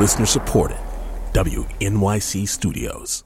Listener 0.00 0.24
supported. 0.24 0.78
WNYC 1.34 2.48
Studios. 2.48 3.22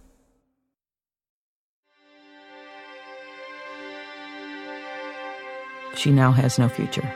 She 5.95 6.10
now 6.10 6.32
has 6.32 6.58
no 6.58 6.68
future, 6.68 7.08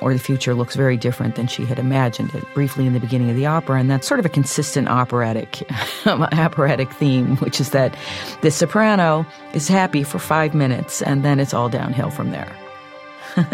or 0.00 0.12
the 0.12 0.18
future 0.18 0.52
looks 0.52 0.74
very 0.74 0.96
different 0.96 1.36
than 1.36 1.46
she 1.46 1.64
had 1.64 1.78
imagined 1.78 2.34
it 2.34 2.42
briefly 2.54 2.88
in 2.88 2.92
the 2.92 2.98
beginning 2.98 3.30
of 3.30 3.36
the 3.36 3.46
opera. 3.46 3.78
And 3.78 3.88
that's 3.88 4.08
sort 4.08 4.18
of 4.18 4.26
a 4.26 4.28
consistent 4.28 4.88
operatic, 4.88 5.62
operatic 6.06 6.92
theme, 6.92 7.36
which 7.36 7.60
is 7.60 7.70
that 7.70 7.96
the 8.42 8.50
soprano 8.50 9.24
is 9.54 9.68
happy 9.68 10.02
for 10.02 10.18
five 10.18 10.56
minutes 10.56 11.02
and 11.02 11.24
then 11.24 11.38
it's 11.38 11.54
all 11.54 11.68
downhill 11.68 12.10
from 12.10 12.32
there. 12.32 12.52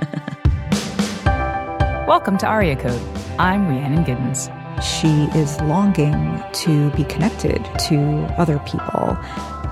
Welcome 2.08 2.38
to 2.38 2.46
Aria 2.46 2.76
Code. 2.76 3.02
I'm 3.38 3.68
Rhiannon 3.68 4.06
Giddens. 4.06 4.48
She 4.82 5.24
is 5.38 5.60
longing 5.62 6.42
to 6.52 6.90
be 6.90 7.04
connected 7.04 7.64
to 7.88 7.98
other 8.38 8.58
people, 8.60 9.16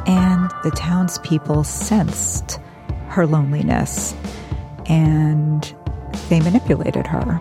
and 0.06 0.50
the 0.62 0.72
townspeople 0.74 1.64
sensed 1.64 2.60
her 3.08 3.26
loneliness 3.26 4.14
and 4.86 5.74
they 6.28 6.40
manipulated 6.40 7.06
her. 7.06 7.40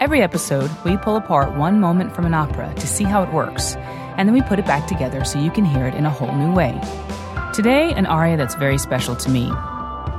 Every 0.00 0.20
episode, 0.20 0.70
we 0.84 0.96
pull 0.98 1.16
apart 1.16 1.56
one 1.56 1.80
moment 1.80 2.14
from 2.14 2.26
an 2.26 2.34
opera 2.34 2.72
to 2.74 2.86
see 2.86 3.04
how 3.04 3.22
it 3.22 3.32
works, 3.32 3.76
and 4.16 4.28
then 4.28 4.34
we 4.34 4.42
put 4.42 4.58
it 4.58 4.66
back 4.66 4.86
together 4.86 5.24
so 5.24 5.40
you 5.40 5.50
can 5.50 5.64
hear 5.64 5.86
it 5.86 5.94
in 5.94 6.04
a 6.04 6.10
whole 6.10 6.32
new 6.32 6.52
way. 6.52 6.78
Today, 7.54 7.92
an 7.94 8.04
aria 8.04 8.36
that's 8.36 8.54
very 8.54 8.78
special 8.78 9.16
to 9.16 9.30
me 9.30 9.48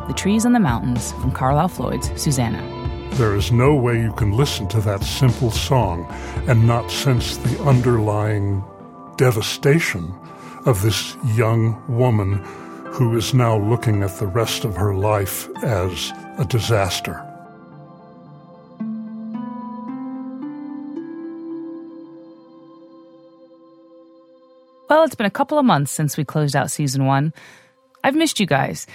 The 0.08 0.16
Trees 0.16 0.46
on 0.46 0.54
the 0.54 0.60
Mountains 0.60 1.12
from 1.14 1.32
Carlisle 1.32 1.70
Floyd's 1.70 2.22
Susannah. 2.22 2.87
There 3.18 3.36
is 3.36 3.52
no 3.52 3.74
way 3.74 4.00
you 4.00 4.14
can 4.14 4.34
listen 4.34 4.68
to 4.68 4.82
that 4.82 5.04
simple 5.04 5.50
song 5.50 6.06
and 6.48 6.68
not 6.68 6.92
sense 6.92 7.38
the 7.38 7.60
underlying 7.64 8.64
devastation 9.18 10.14
of 10.68 10.84
this 10.84 11.18
young 11.36 11.82
woman 11.88 12.44
who 12.92 13.18
is 13.18 13.34
now 13.34 13.58
looking 13.58 14.04
at 14.04 14.20
the 14.20 14.28
rest 14.28 14.66
of 14.66 14.76
her 14.76 14.94
life 14.94 15.50
as 15.64 16.14
a 16.38 16.46
disaster. 16.48 17.20
Well, 24.92 25.04
it's 25.06 25.16
been 25.16 25.26
a 25.26 25.32
couple 25.32 25.58
of 25.58 25.66
months 25.66 25.92
since 25.92 26.18
we 26.18 26.24
closed 26.24 26.56
out 26.56 26.70
season 26.70 27.08
one. 27.08 27.34
I've 28.04 28.16
missed 28.16 28.40
you 28.40 28.46
guys, 28.46 28.86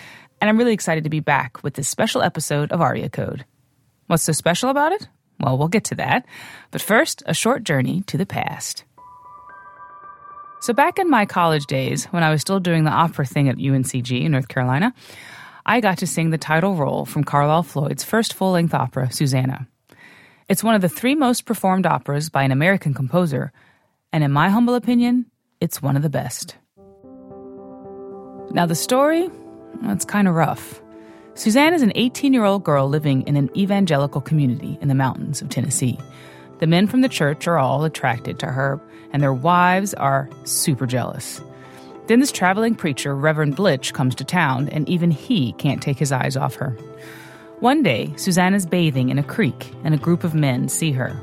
and 0.41 0.49
I'm 0.49 0.59
really 0.59 0.75
excited 0.75 1.03
to 1.03 1.11
be 1.11 1.19
back 1.19 1.65
with 1.65 1.75
this 1.75 1.89
special 1.89 2.23
episode 2.23 2.71
of 2.71 2.81
Aria 2.81 3.09
Code. 3.09 3.45
What's 4.13 4.25
so 4.25 4.33
special 4.33 4.69
about 4.69 4.93
it? 4.93 5.09
Well, 5.41 5.57
we'll 5.57 5.69
get 5.69 5.85
to 5.85 5.95
that. 5.95 6.27
But 6.71 6.83
first, 6.83 7.23
a 7.25 7.33
short 7.33 7.65
journey 7.65 8.03
to 8.09 8.19
the 8.19 8.27
past. 8.27 8.85
So, 10.61 10.75
back 10.75 10.99
in 10.99 11.09
my 11.09 11.25
college 11.25 11.65
days, 11.65 12.05
when 12.11 12.23
I 12.23 12.31
was 12.31 12.43
still 12.43 12.61
doing 12.61 12.85
the 12.85 12.91
opera 12.91 13.25
thing 13.25 13.49
at 13.49 13.57
UNCG 13.57 14.23
in 14.23 14.33
North 14.33 14.49
Carolina, 14.49 14.93
I 15.65 15.81
got 15.81 15.97
to 15.97 16.07
sing 16.07 16.29
the 16.29 16.37
title 16.37 16.75
role 16.75 17.07
from 17.07 17.25
Carlisle 17.25 17.63
Floyd's 17.63 18.05
first 18.05 18.35
full 18.35 18.51
length 18.51 18.75
opera, 18.75 19.11
Susannah. 19.11 19.67
It's 20.47 20.63
one 20.63 20.75
of 20.75 20.83
the 20.83 20.91
three 20.91 21.15
most 21.15 21.47
performed 21.47 21.87
operas 21.87 22.29
by 22.29 22.43
an 22.43 22.53
American 22.53 22.93
composer, 22.93 23.51
and 24.13 24.23
in 24.23 24.31
my 24.31 24.51
humble 24.51 24.75
opinion, 24.75 25.25
it's 25.59 25.81
one 25.81 25.97
of 25.97 26.03
the 26.03 26.11
best. 26.11 26.57
Now, 28.51 28.67
the 28.67 28.75
story, 28.75 29.31
well, 29.81 29.93
it's 29.93 30.05
kind 30.05 30.29
of 30.29 30.35
rough. 30.35 30.82
Suzanne 31.35 31.73
is 31.73 31.81
an 31.81 31.93
18 31.95 32.35
year 32.35 32.45
old 32.45 32.63
girl 32.63 32.89
living 32.89 33.23
in 33.27 33.37
an 33.37 33.51
evangelical 33.57 34.21
community 34.21 34.77
in 34.83 34.89
the 34.89 34.95
mountains 34.95 35.41
of 35.41 35.49
Tennessee. 35.49 35.99
The 36.59 36.67
men 36.67 36.87
from 36.87 37.01
the 37.01 37.09
church 37.09 37.49
are 37.49 37.59
all 37.59 37.85
attracted 37.85 38.39
to 38.39 38.47
her, 38.47 38.79
and 39.13 39.23
their 39.23 39.33
wives 39.33 39.95
are 39.95 40.29
super 40.45 40.87
jealous. 40.87 41.41
Then 42.07 42.21
this 42.21 42.33
traveling 42.33 42.75
preacher, 42.75 43.17
Reverend 43.17 43.57
Blitch, 43.57 43.95
comes 43.95 44.15
to 44.17 44.25
town, 44.25 44.69
and 44.69 44.87
even 44.89 45.11
he 45.11 45.53
can't 45.55 45.81
take 45.81 45.99
his 45.99 46.13
eyes 46.13 46.37
off 46.37 46.57
her. 46.57 46.71
One 47.61 47.83
day, 47.83 48.13
Suzanne 48.17 48.55
is 48.55 48.67
bathing 48.67 49.09
in 49.09 49.19
a 49.19 49.23
creek, 49.23 49.73
and 49.85 49.95
a 49.95 49.99
group 49.99 50.25
of 50.25 50.35
men 50.35 50.69
see 50.69 50.93
her. 50.93 51.17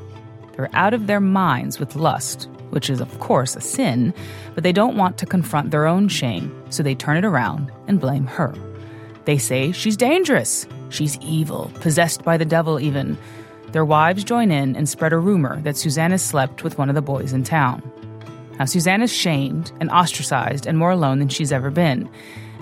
They're 0.53 0.69
out 0.73 0.95
of 0.95 1.05
their 1.05 1.19
minds 1.19 1.79
with 1.79 1.95
lust, 1.95 2.49
which 2.71 2.89
is, 2.89 2.99
of 2.99 3.19
course, 3.19 3.55
a 3.55 3.61
sin, 3.61 4.13
but 4.55 4.63
they 4.63 4.73
don't 4.73 4.97
want 4.97 5.19
to 5.19 5.25
confront 5.27 5.69
their 5.69 5.85
own 5.85 6.07
shame, 6.07 6.63
so 6.71 6.81
they 6.81 6.95
turn 6.95 7.17
it 7.17 7.25
around 7.25 7.71
and 7.87 7.99
blame 7.99 8.25
her. 8.25 8.55
They 9.29 9.37
say 9.37 9.71
she's 9.73 9.95
dangerous, 9.95 10.65
she's 10.89 11.19
evil, 11.19 11.71
possessed 11.81 12.23
by 12.23 12.35
the 12.35 12.45
devil, 12.45 12.79
even. 12.79 13.15
Their 13.73 13.85
wives 13.85 14.23
join 14.23 14.49
in 14.49 14.75
and 14.75 14.89
spread 14.89 15.13
a 15.13 15.19
rumor 15.19 15.61
that 15.61 15.77
Susannah 15.77 16.17
slept 16.17 16.63
with 16.63 16.79
one 16.79 16.89
of 16.89 16.95
the 16.95 17.03
boys 17.03 17.31
in 17.31 17.43
town. 17.43 17.83
Now, 18.57 18.65
Susannah's 18.65 19.13
shamed 19.13 19.71
and 19.79 19.91
ostracized 19.91 20.65
and 20.65 20.79
more 20.79 20.89
alone 20.89 21.19
than 21.19 21.29
she's 21.29 21.51
ever 21.51 21.69
been. 21.69 22.09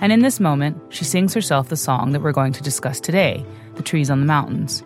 And 0.02 0.12
in 0.12 0.20
this 0.20 0.40
moment, 0.40 0.76
she 0.90 1.06
sings 1.06 1.32
herself 1.32 1.70
the 1.70 1.74
song 1.74 2.12
that 2.12 2.20
we're 2.20 2.32
going 2.32 2.52
to 2.52 2.62
discuss 2.62 3.00
today 3.00 3.46
The 3.76 3.82
Trees 3.82 4.10
on 4.10 4.20
the 4.20 4.26
Mountains. 4.26 4.82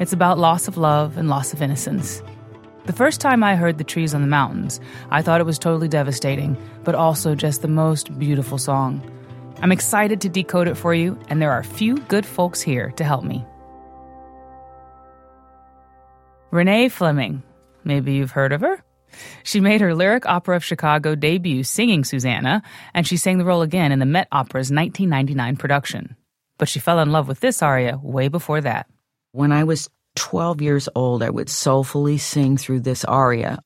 It's 0.00 0.12
about 0.12 0.40
loss 0.40 0.66
of 0.66 0.76
love 0.76 1.16
and 1.16 1.28
loss 1.28 1.52
of 1.52 1.62
innocence. 1.62 2.24
The 2.86 2.92
first 2.92 3.20
time 3.20 3.44
I 3.44 3.54
heard 3.54 3.78
The 3.78 3.84
Trees 3.84 4.14
on 4.14 4.20
the 4.20 4.26
Mountains, 4.26 4.80
I 5.12 5.22
thought 5.22 5.40
it 5.40 5.46
was 5.46 5.60
totally 5.60 5.86
devastating, 5.86 6.56
but 6.82 6.96
also 6.96 7.36
just 7.36 7.62
the 7.62 7.68
most 7.68 8.18
beautiful 8.18 8.58
song. 8.58 9.00
I'm 9.64 9.72
excited 9.72 10.20
to 10.20 10.28
decode 10.28 10.68
it 10.68 10.74
for 10.74 10.92
you, 10.92 11.18
and 11.30 11.40
there 11.40 11.50
are 11.50 11.60
a 11.60 11.64
few 11.64 11.96
good 11.96 12.26
folks 12.26 12.60
here 12.60 12.90
to 12.98 13.02
help 13.02 13.24
me. 13.24 13.42
Renée 16.52 16.90
Fleming. 16.90 17.42
Maybe 17.82 18.12
you've 18.12 18.30
heard 18.30 18.52
of 18.52 18.60
her? 18.60 18.84
She 19.42 19.60
made 19.60 19.80
her 19.80 19.94
Lyric 19.94 20.26
Opera 20.26 20.56
of 20.56 20.64
Chicago 20.64 21.14
debut 21.14 21.62
singing 21.62 22.04
Susannah, 22.04 22.62
and 22.92 23.06
she 23.06 23.16
sang 23.16 23.38
the 23.38 23.46
role 23.46 23.62
again 23.62 23.90
in 23.90 24.00
the 24.00 24.04
Met 24.04 24.28
Opera's 24.30 24.70
1999 24.70 25.56
production. 25.56 26.14
But 26.58 26.68
she 26.68 26.78
fell 26.78 27.00
in 27.00 27.10
love 27.10 27.26
with 27.26 27.40
this 27.40 27.62
aria 27.62 27.98
way 28.02 28.28
before 28.28 28.60
that. 28.60 28.86
When 29.32 29.50
I 29.50 29.64
was 29.64 29.88
12 30.16 30.60
years 30.60 30.90
old, 30.94 31.22
I 31.22 31.30
would 31.30 31.48
soulfully 31.48 32.18
sing 32.18 32.58
through 32.58 32.80
this 32.80 33.02
aria, 33.02 33.60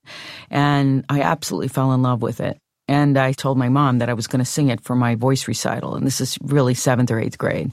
and 0.48 1.04
I 1.08 1.22
absolutely 1.22 1.68
fell 1.68 1.90
in 1.90 2.02
love 2.02 2.22
with 2.22 2.40
it. 2.40 2.56
And 2.88 3.18
I 3.18 3.32
told 3.32 3.58
my 3.58 3.68
mom 3.68 3.98
that 3.98 4.08
I 4.08 4.14
was 4.14 4.26
going 4.26 4.38
to 4.40 4.50
sing 4.50 4.70
it 4.70 4.80
for 4.80 4.96
my 4.96 5.14
voice 5.14 5.46
recital. 5.46 5.94
And 5.94 6.06
this 6.06 6.20
is 6.20 6.38
really 6.42 6.72
seventh 6.74 7.10
or 7.10 7.20
eighth 7.20 7.36
grade. 7.36 7.70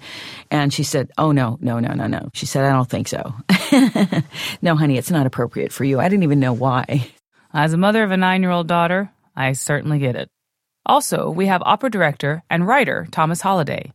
And 0.51 0.73
she 0.73 0.83
said, 0.83 1.09
Oh, 1.17 1.31
no, 1.31 1.57
no, 1.61 1.79
no, 1.79 1.93
no, 1.93 2.05
no. 2.05 2.29
She 2.33 2.45
said, 2.45 2.65
I 2.65 2.73
don't 2.73 2.89
think 2.89 3.07
so. 3.07 3.33
no, 4.61 4.75
honey, 4.75 4.97
it's 4.97 5.11
not 5.11 5.25
appropriate 5.25 5.71
for 5.71 5.85
you. 5.85 5.99
I 5.99 6.09
didn't 6.09 6.23
even 6.23 6.41
know 6.41 6.53
why. 6.53 7.07
As 7.53 7.71
a 7.71 7.77
mother 7.77 8.03
of 8.03 8.11
a 8.11 8.17
nine 8.17 8.41
year 8.41 8.51
old 8.51 8.67
daughter, 8.67 9.09
I 9.35 9.53
certainly 9.53 9.99
get 9.99 10.17
it. 10.17 10.29
Also, 10.85 11.29
we 11.29 11.47
have 11.47 11.63
opera 11.65 11.89
director 11.89 12.43
and 12.49 12.67
writer 12.67 13.07
Thomas 13.11 13.41
Holliday. 13.41 13.93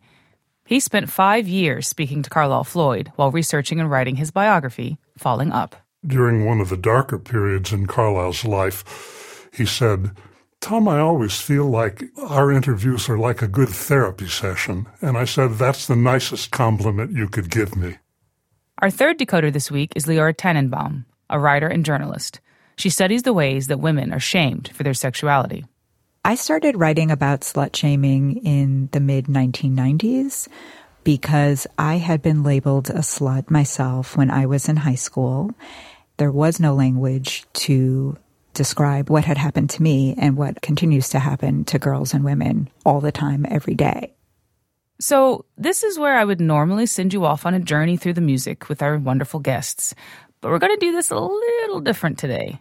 He 0.65 0.81
spent 0.81 1.11
five 1.11 1.47
years 1.47 1.87
speaking 1.87 2.23
to 2.23 2.31
Carlisle 2.31 2.65
Floyd 2.65 3.13
while 3.17 3.31
researching 3.31 3.81
and 3.81 3.91
writing 3.91 4.17
his 4.17 4.31
biography, 4.31 4.99
Falling 5.19 5.53
Up. 5.53 5.77
During 6.07 6.47
one 6.47 6.61
of 6.61 6.69
the 6.69 6.77
darker 6.77 7.19
periods 7.19 7.73
in 7.73 7.87
Carlisle's 7.87 8.45
life, 8.45 9.49
he 9.53 9.67
said, 9.67 10.13
Tom, 10.61 10.89
I 10.89 11.01
always 11.01 11.41
feel 11.41 11.65
like 11.65 12.05
our 12.19 12.53
interviews 12.53 13.09
are 13.09 13.19
like 13.19 13.41
a 13.41 13.49
good 13.49 13.71
therapy 13.71 14.29
session. 14.29 14.87
And 15.01 15.17
I 15.17 15.25
said, 15.25 15.55
that's 15.55 15.87
the 15.87 15.97
nicest 15.97 16.51
compliment 16.51 17.17
you 17.17 17.29
could 17.29 17.51
give 17.51 17.77
me. 17.77 17.97
Our 18.79 18.91
third 18.91 19.19
decoder 19.19 19.53
this 19.53 19.71
week 19.71 19.93
is 19.97 20.07
Leora 20.07 20.35
Tanenbaum, 20.35 21.07
a 21.29 21.41
writer 21.41 21.67
and 21.67 21.85
journalist. 21.85 22.41
She 22.77 22.91
studies 22.91 23.23
the 23.23 23.33
ways 23.33 23.67
that 23.67 23.81
women 23.81 24.13
are 24.13 24.21
shamed 24.21 24.69
for 24.75 24.83
their 24.83 24.95
sexuality. 24.95 25.65
I 26.25 26.35
started 26.35 26.77
writing 26.77 27.11
about 27.11 27.41
slut 27.41 27.75
shaming 27.75 28.37
in 28.45 28.91
the 28.93 29.01
mid 29.01 29.27
1990s 29.27 30.49
because 31.05 31.67
I 31.79 31.97
had 31.97 32.21
been 32.21 32.43
labeled 32.43 32.91
a 32.91 33.01
slut 33.01 33.51
myself 33.51 34.17
when 34.17 34.31
I 34.31 34.45
was 34.47 34.69
in 34.69 34.77
high 34.77 34.97
school. 34.97 35.53
There 36.19 36.31
was 36.31 36.61
no 36.61 36.75
language 36.75 37.45
to 37.65 38.19
describe 38.61 39.09
what 39.09 39.25
had 39.25 39.39
happened 39.39 39.71
to 39.71 39.83
me 39.83 40.15
and 40.19 40.37
what 40.37 40.61
continues 40.61 41.09
to 41.09 41.19
happen 41.19 41.65
to 41.65 41.79
girls 41.79 42.13
and 42.13 42.23
women 42.23 42.69
all 42.85 43.01
the 43.01 43.11
time, 43.11 43.47
every 43.49 43.75
day. 43.75 44.13
So, 44.99 45.47
this 45.57 45.83
is 45.83 45.99
where 45.99 46.15
I 46.15 46.27
would 46.27 46.43
normally 46.43 46.85
send 46.85 47.15
you 47.15 47.25
off 47.25 47.47
on 47.47 47.55
a 47.55 47.59
journey 47.59 47.97
through 47.97 48.13
the 48.13 48.21
music 48.21 48.69
with 48.69 48.83
our 48.83 48.99
wonderful 48.99 49.41
guests. 49.41 49.95
But 50.43 50.51
we're 50.51 50.59
going 50.59 50.79
to 50.79 50.87
do 50.87 50.93
this 50.93 51.11
a 51.11 51.19
little 51.19 51.81
different 51.81 52.19
today. 52.19 52.61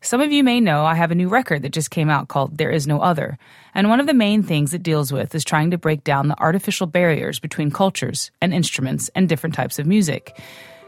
Some 0.00 0.22
of 0.22 0.32
you 0.32 0.42
may 0.42 0.60
know 0.60 0.86
I 0.86 0.94
have 0.94 1.10
a 1.10 1.14
new 1.14 1.28
record 1.28 1.60
that 1.60 1.74
just 1.74 1.90
came 1.90 2.08
out 2.08 2.28
called 2.28 2.56
There 2.56 2.70
Is 2.70 2.86
No 2.86 3.02
Other, 3.02 3.36
and 3.74 3.90
one 3.90 4.00
of 4.00 4.06
the 4.06 4.14
main 4.14 4.42
things 4.42 4.72
it 4.72 4.82
deals 4.82 5.12
with 5.12 5.34
is 5.34 5.44
trying 5.44 5.72
to 5.72 5.78
break 5.78 6.04
down 6.04 6.28
the 6.28 6.40
artificial 6.40 6.86
barriers 6.86 7.38
between 7.38 7.70
cultures 7.70 8.30
and 8.40 8.54
instruments 8.54 9.10
and 9.14 9.28
different 9.28 9.54
types 9.54 9.78
of 9.78 9.86
music. 9.86 10.40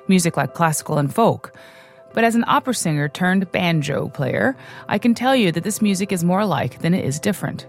Music 0.08 0.38
like 0.38 0.54
classical 0.54 0.96
and 0.96 1.14
folk. 1.14 1.54
But 2.16 2.24
as 2.24 2.34
an 2.34 2.46
opera 2.48 2.72
singer 2.74 3.10
turned 3.10 3.52
banjo 3.52 4.08
player, 4.08 4.56
I 4.88 4.96
can 4.96 5.12
tell 5.12 5.36
you 5.36 5.52
that 5.52 5.64
this 5.64 5.82
music 5.82 6.12
is 6.12 6.24
more 6.24 6.40
alike 6.40 6.80
than 6.80 6.94
it 6.94 7.04
is 7.04 7.20
different. 7.20 7.66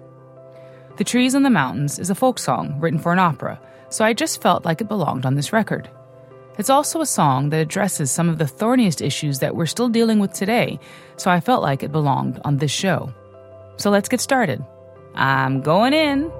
The 0.95 1.03
Trees 1.03 1.35
on 1.35 1.43
the 1.43 1.49
Mountains 1.49 1.99
is 1.99 2.09
a 2.09 2.15
folk 2.15 2.39
song 2.39 2.79
written 2.79 2.97
for 2.97 3.11
an 3.11 3.19
opera, 3.19 3.59
so 3.89 4.05
I 4.05 4.13
just 4.13 4.41
felt 4.41 4.63
like 4.63 4.79
it 4.79 4.87
belonged 4.87 5.25
on 5.25 5.35
this 5.35 5.51
record. 5.51 5.89
It's 6.57 6.69
also 6.69 7.01
a 7.01 7.05
song 7.05 7.49
that 7.49 7.59
addresses 7.59 8.09
some 8.09 8.29
of 8.29 8.37
the 8.37 8.47
thorniest 8.47 9.01
issues 9.01 9.39
that 9.39 9.53
we're 9.53 9.65
still 9.65 9.89
dealing 9.89 10.19
with 10.19 10.31
today, 10.31 10.79
so 11.17 11.29
I 11.29 11.41
felt 11.41 11.61
like 11.61 11.83
it 11.83 11.91
belonged 11.91 12.39
on 12.45 12.55
this 12.55 12.71
show. 12.71 13.13
So 13.75 13.89
let's 13.89 14.07
get 14.07 14.21
started. 14.21 14.63
I'm 15.13 15.59
going 15.59 15.91
in. 15.91 16.31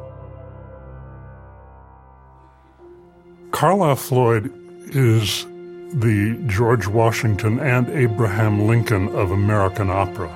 Carlisle 3.52 3.98
Floyd 3.98 4.54
is 4.96 5.46
the 5.94 6.38
George 6.48 6.88
Washington 6.88 7.60
and 7.60 7.90
Abraham 7.90 8.68
Lincoln 8.68 9.08
of 9.10 9.32
American 9.32 9.90
opera. 9.90 10.30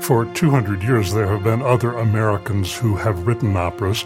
For 0.00 0.24
200 0.24 0.82
years, 0.82 1.12
there 1.12 1.26
have 1.26 1.44
been 1.44 1.62
other 1.62 1.92
Americans 1.92 2.76
who 2.76 2.96
have 2.96 3.26
written 3.26 3.56
operas, 3.56 4.04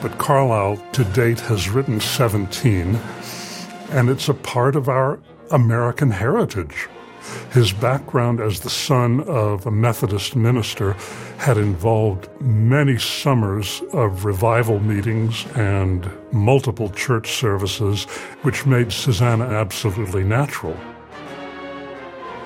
but 0.00 0.18
Carlisle 0.18 0.82
to 0.92 1.04
date 1.04 1.40
has 1.40 1.68
written 1.68 2.00
17, 2.00 2.96
and 3.90 4.08
it's 4.08 4.28
a 4.28 4.34
part 4.34 4.76
of 4.76 4.88
our 4.88 5.18
American 5.50 6.10
heritage. 6.10 6.88
His 7.52 7.72
background 7.72 8.40
as 8.40 8.60
the 8.60 8.70
son 8.70 9.20
of 9.20 9.66
a 9.66 9.70
Methodist 9.70 10.34
minister 10.34 10.96
had 11.42 11.58
involved 11.58 12.28
many 12.40 12.96
summers 12.96 13.82
of 13.92 14.24
revival 14.24 14.78
meetings 14.78 15.44
and 15.56 16.08
multiple 16.30 16.88
church 16.90 17.32
services, 17.32 18.04
which 18.42 18.64
made 18.64 18.92
Susannah 18.92 19.46
absolutely 19.46 20.22
natural. 20.22 20.76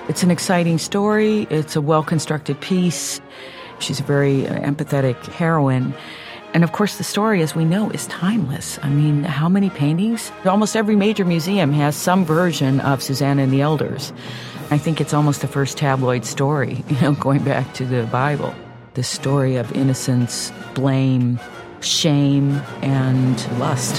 It's 0.09 0.23
an 0.23 0.31
exciting 0.31 0.79
story, 0.79 1.45
it's 1.51 1.75
a 1.75 1.81
well 1.81 2.01
constructed 2.01 2.59
piece. 2.59 3.21
She's 3.77 3.99
a 3.99 4.03
very 4.03 4.47
uh, 4.47 4.61
empathetic 4.61 5.23
heroine. 5.27 5.93
And 6.55 6.63
of 6.63 6.71
course, 6.71 6.97
the 6.97 7.03
story, 7.03 7.43
as 7.43 7.53
we 7.53 7.65
know, 7.65 7.91
is 7.91 8.07
timeless. 8.07 8.79
I 8.81 8.89
mean, 8.89 9.25
how 9.25 9.47
many 9.47 9.69
paintings? 9.69 10.31
Almost 10.43 10.75
every 10.75 10.95
major 10.95 11.23
museum 11.23 11.71
has 11.73 11.95
some 11.95 12.25
version 12.25 12.79
of 12.79 13.03
Susanna 13.03 13.43
and 13.43 13.53
the 13.53 13.61
Elders. 13.61 14.11
I 14.71 14.79
think 14.79 14.99
it's 14.99 15.13
almost 15.13 15.41
the 15.41 15.47
first 15.47 15.77
tabloid 15.77 16.25
story, 16.25 16.83
you 16.89 16.99
know, 16.99 17.11
going 17.11 17.43
back 17.43 17.75
to 17.75 17.85
the 17.85 18.07
Bible. 18.07 18.55
The 18.97 19.03
story 19.03 19.57
of 19.57 19.71
innocence, 19.73 20.51
blame, 20.73 21.39
shame, 21.81 22.53
and 22.81 23.59
lust. 23.59 23.97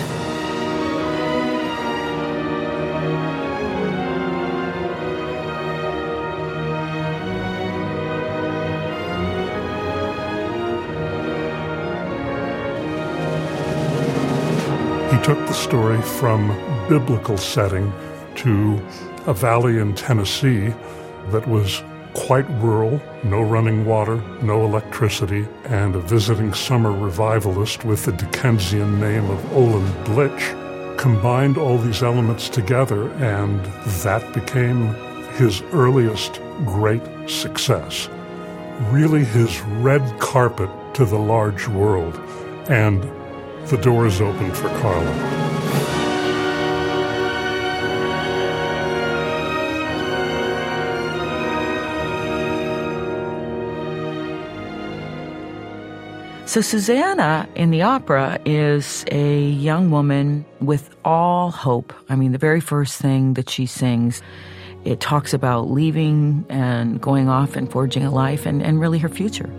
He 15.12 15.22
took 15.22 15.38
the 15.46 15.52
story 15.52 16.02
from 16.02 16.48
biblical 16.88 17.36
setting 17.36 17.92
to 18.34 18.82
a 19.28 19.32
valley 19.32 19.78
in 19.78 19.94
Tennessee 19.94 20.74
that 21.30 21.46
was 21.46 21.84
quite 22.26 22.48
rural, 22.60 23.00
no 23.22 23.40
running 23.40 23.84
water, 23.84 24.16
no 24.42 24.64
electricity, 24.64 25.46
and 25.64 25.94
a 25.94 26.00
visiting 26.00 26.52
summer 26.52 26.90
revivalist 26.90 27.84
with 27.84 28.04
the 28.04 28.12
Dickensian 28.12 28.98
name 28.98 29.30
of 29.30 29.52
Olin 29.52 29.86
Blitch 30.04 30.98
combined 30.98 31.56
all 31.56 31.78
these 31.78 32.02
elements 32.02 32.48
together, 32.48 33.08
and 33.22 33.64
that 34.02 34.34
became 34.34 34.94
his 35.36 35.62
earliest 35.72 36.40
great 36.64 37.02
success. 37.28 38.08
Really, 38.90 39.24
his 39.24 39.60
red 39.80 40.02
carpet 40.18 40.70
to 40.94 41.04
the 41.04 41.18
large 41.18 41.68
world, 41.68 42.16
and 42.68 43.02
the 43.68 43.78
doors 43.78 44.20
opened 44.20 44.56
for 44.56 44.68
Carlisle. 44.80 45.47
So, 56.48 56.62
Susannah 56.62 57.46
in 57.56 57.68
the 57.68 57.82
opera 57.82 58.38
is 58.46 59.04
a 59.12 59.38
young 59.50 59.90
woman 59.90 60.46
with 60.62 60.96
all 61.04 61.50
hope. 61.50 61.92
I 62.08 62.16
mean, 62.16 62.32
the 62.32 62.38
very 62.38 62.62
first 62.62 62.98
thing 62.98 63.34
that 63.34 63.50
she 63.50 63.66
sings, 63.66 64.22
it 64.82 64.98
talks 64.98 65.34
about 65.34 65.70
leaving 65.70 66.46
and 66.48 67.02
going 67.02 67.28
off 67.28 67.54
and 67.54 67.70
forging 67.70 68.02
a 68.02 68.10
life 68.10 68.46
and, 68.46 68.62
and 68.62 68.80
really 68.80 68.98
her 68.98 69.10
future. 69.10 69.50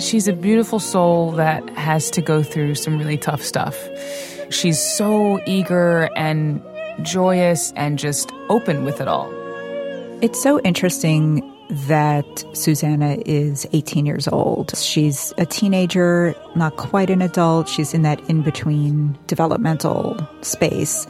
She's 0.00 0.26
a 0.26 0.32
beautiful 0.32 0.80
soul 0.80 1.30
that 1.32 1.66
has 1.70 2.10
to 2.10 2.20
go 2.20 2.42
through 2.42 2.74
some 2.74 2.98
really 2.98 3.16
tough 3.16 3.40
stuff. 3.40 3.78
She's 4.52 4.80
so 4.80 5.40
eager 5.46 6.10
and 6.14 6.62
joyous 7.02 7.72
and 7.74 7.98
just 7.98 8.30
open 8.48 8.84
with 8.84 9.00
it 9.00 9.08
all. 9.08 9.30
It's 10.20 10.40
so 10.42 10.60
interesting 10.60 11.48
that 11.70 12.44
Susannah 12.52 13.16
is 13.24 13.66
18 13.72 14.04
years 14.04 14.28
old. 14.28 14.76
She's 14.76 15.32
a 15.38 15.46
teenager, 15.46 16.34
not 16.54 16.76
quite 16.76 17.08
an 17.08 17.22
adult. 17.22 17.68
She's 17.68 17.94
in 17.94 18.02
that 18.02 18.20
in 18.28 18.42
between 18.42 19.18
developmental 19.26 20.18
space. 20.42 21.06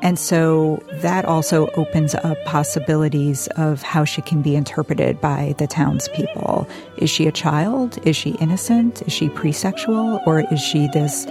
And 0.00 0.18
so 0.18 0.82
that 0.94 1.24
also 1.26 1.68
opens 1.76 2.14
up 2.16 2.36
possibilities 2.44 3.46
of 3.56 3.82
how 3.82 4.04
she 4.04 4.22
can 4.22 4.42
be 4.42 4.56
interpreted 4.56 5.20
by 5.20 5.54
the 5.58 5.66
townspeople. 5.66 6.68
Is 6.96 7.08
she 7.08 7.28
a 7.28 7.32
child? 7.32 8.04
Is 8.04 8.16
she 8.16 8.30
innocent? 8.40 9.02
Is 9.02 9.12
she 9.12 9.28
pre-sexual? 9.28 10.20
Or 10.26 10.40
is 10.52 10.60
she 10.60 10.88
this 10.88 11.26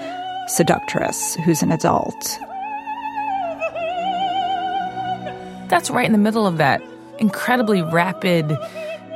seductress 0.55 1.35
who's 1.45 1.61
an 1.61 1.71
adult. 1.71 2.39
That's 5.69 5.89
right 5.89 6.05
in 6.05 6.11
the 6.11 6.17
middle 6.17 6.45
of 6.45 6.57
that 6.57 6.81
incredibly 7.19 7.81
rapid 7.81 8.57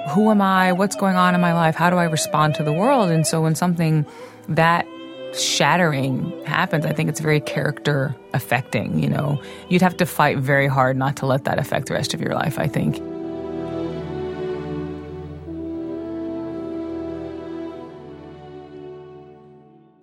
who 0.10 0.30
am 0.30 0.42
I? 0.42 0.72
What's 0.72 0.96
going 0.96 1.16
on 1.16 1.34
in 1.34 1.42
my 1.42 1.54
life? 1.54 1.76
How 1.76 1.90
do 1.90 1.96
I 1.98 2.04
respond 2.04 2.54
to 2.56 2.64
the 2.64 2.72
world? 2.72 3.10
And 3.10 3.26
so 3.26 3.42
when 3.42 3.56
something 3.56 4.06
that 4.48 4.88
shattering 5.34 6.32
happens, 6.46 6.86
I 6.86 6.94
think 6.94 7.10
it's 7.10 7.20
very 7.20 7.40
character 7.40 8.16
affecting, 8.34 9.02
you 9.02 9.10
know. 9.10 9.42
You'd 9.68 9.82
have 9.82 9.98
to 9.98 10.06
fight 10.06 10.38
very 10.38 10.68
hard 10.68 10.96
not 10.96 11.18
to 11.18 11.26
let 11.26 11.46
that 11.46 11.58
affect 11.58 11.88
the 11.88 11.96
rest 11.96 12.14
of 12.14 12.22
your 12.22 12.34
life, 12.36 12.60
I 12.60 12.68
think. 12.68 13.02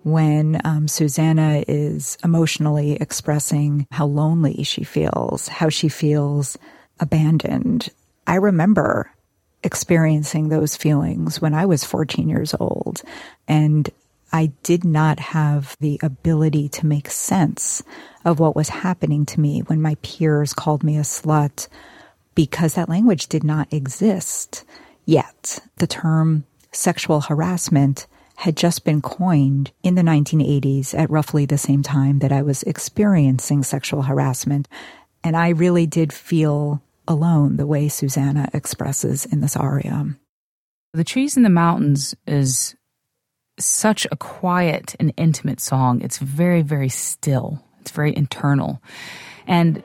When 0.05 0.61
um, 0.65 0.89
Susannah 0.89 1.65
is 1.69 2.19
emotionally 2.25 2.97
expressing 2.97 3.87
how 3.91 4.07
lonely 4.07 4.65
she 4.65 4.85
feels, 4.85 5.49
how 5.49 5.69
she 5.69 5.89
feels 5.89 6.59
abandoned. 6.99 7.89
I 8.27 8.37
remember 8.37 9.13
experiencing 9.63 10.49
those 10.49 10.77
feelings 10.77 11.41
when 11.41 11.55
I 11.55 11.67
was 11.67 11.85
14 11.85 12.29
years 12.29 12.55
old. 12.59 13.03
And 13.47 13.89
I 14.33 14.53
did 14.63 14.85
not 14.85 15.21
have 15.21 15.77
the 15.81 16.01
ability 16.03 16.69
to 16.71 16.87
make 16.87 17.11
sense 17.11 17.83
of 18.25 18.41
what 18.41 18.57
was 18.57 18.71
happening 18.71 19.27
to 19.27 19.41
me 19.41 19.61
when 19.61 19.83
my 19.83 19.97
peers 20.03 20.55
called 20.55 20.83
me 20.83 20.97
a 20.97 21.03
slut 21.03 21.69
because 22.35 22.75
that 22.75 22.89
language 22.89 23.27
did 23.27 23.45
not 23.45 23.73
exist 23.73 24.65
yet. 25.05 25.59
The 25.77 25.87
term 25.87 26.45
sexual 26.73 27.21
harassment 27.21 28.07
had 28.37 28.57
just 28.57 28.85
been 28.85 29.01
coined 29.01 29.73
in 29.83 29.95
the 29.95 30.03
1980s 30.03 30.99
at 30.99 31.11
roughly 31.11 31.47
the 31.47 31.59
same 31.59 31.83
time 31.83 32.19
that 32.21 32.33
I 32.33 32.43
was 32.43 32.63
experiencing 32.65 33.63
sexual 33.63 34.03
harassment. 34.03 34.69
And 35.23 35.37
I 35.37 35.51
really 35.51 35.87
did 35.87 36.13
feel 36.13 36.83
alone 37.07 37.57
the 37.57 37.67
way 37.67 37.89
Susannah 37.89 38.49
expresses 38.53 39.27
in 39.27 39.41
this 39.41 39.57
aria. 39.57 40.17
The 40.93 41.05
Trees 41.05 41.37
in 41.37 41.43
the 41.43 41.49
Mountains 41.49 42.15
is 42.27 42.75
such 43.59 44.07
a 44.11 44.17
quiet 44.17 44.95
and 44.99 45.13
intimate 45.17 45.61
song. 45.61 46.01
It's 46.01 46.19
very, 46.19 46.63
very 46.63 46.89
still. 46.89 47.65
It's 47.81 47.91
very 47.91 48.17
internal. 48.17 48.83
And 49.47 49.83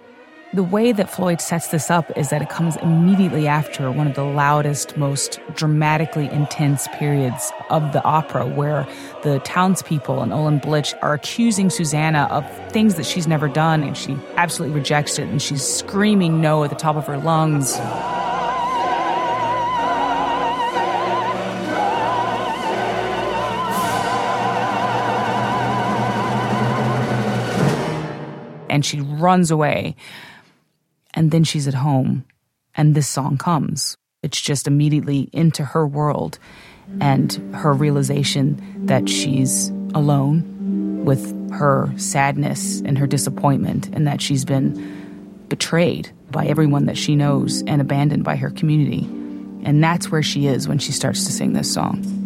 the 0.53 0.63
way 0.63 0.93
that 0.93 1.09
Floyd 1.09 1.41
sets 1.41 1.67
this 1.67 1.91
up 1.91 2.09
is 2.17 2.29
that 2.29 2.41
it 2.41 2.49
comes 2.49 2.77
immediately 2.77 3.47
after 3.47 3.91
one 3.91 4.07
of 4.07 4.15
the 4.15 4.23
loudest, 4.23 4.95
most 4.95 5.41
dramatically 5.55 6.27
intense 6.31 6.87
periods 6.93 7.51
of 7.69 7.91
the 7.91 8.01
opera, 8.03 8.47
where 8.47 8.87
the 9.23 9.39
townspeople 9.39 10.21
and 10.21 10.31
Olin 10.31 10.59
Blitch 10.59 10.93
are 11.01 11.13
accusing 11.13 11.69
Susannah 11.69 12.29
of 12.31 12.49
things 12.71 12.95
that 12.95 13.05
she's 13.05 13.27
never 13.27 13.49
done, 13.49 13.83
and 13.83 13.97
she 13.97 14.17
absolutely 14.37 14.77
rejects 14.77 15.19
it, 15.19 15.27
and 15.27 15.41
she's 15.41 15.63
screaming 15.63 16.39
no 16.39 16.63
at 16.63 16.69
the 16.69 16.77
top 16.77 16.95
of 16.95 17.05
her 17.07 17.17
lungs. 17.17 17.77
And 28.69 28.85
she 28.85 29.01
runs 29.01 29.51
away 29.51 29.95
and 31.17 31.31
then 31.31 31.43
she's 31.43 31.67
at 31.67 31.73
home 31.73 32.23
and 32.75 32.93
this 32.93 33.07
song 33.07 33.37
comes. 33.37 33.97
It's 34.21 34.39
just 34.39 34.67
immediately 34.67 35.29
into 35.33 35.65
her 35.65 35.85
world 35.87 36.37
and 37.01 37.33
her 37.55 37.73
realization 37.73 38.85
that 38.85 39.09
she's 39.09 39.69
alone 39.95 41.03
with 41.05 41.51
her 41.51 41.91
sadness 41.97 42.81
and 42.81 42.99
her 42.99 43.07
disappointment, 43.07 43.87
and 43.93 44.05
that 44.05 44.21
she's 44.21 44.45
been 44.45 45.45
betrayed 45.49 46.11
by 46.29 46.45
everyone 46.45 46.85
that 46.85 46.97
she 46.97 47.15
knows 47.15 47.63
and 47.65 47.81
abandoned 47.81 48.23
by 48.23 48.35
her 48.35 48.51
community. 48.51 49.05
And 49.63 49.83
that's 49.83 50.11
where 50.11 50.21
she 50.23 50.45
is 50.45 50.67
when 50.67 50.77
she 50.77 50.91
starts 50.91 51.25
to 51.25 51.31
sing 51.31 51.53
this 51.53 51.73
song. 51.73 52.16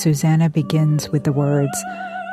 Susannah 0.00 0.48
begins 0.48 1.10
with 1.10 1.24
the 1.24 1.32
words, 1.32 1.84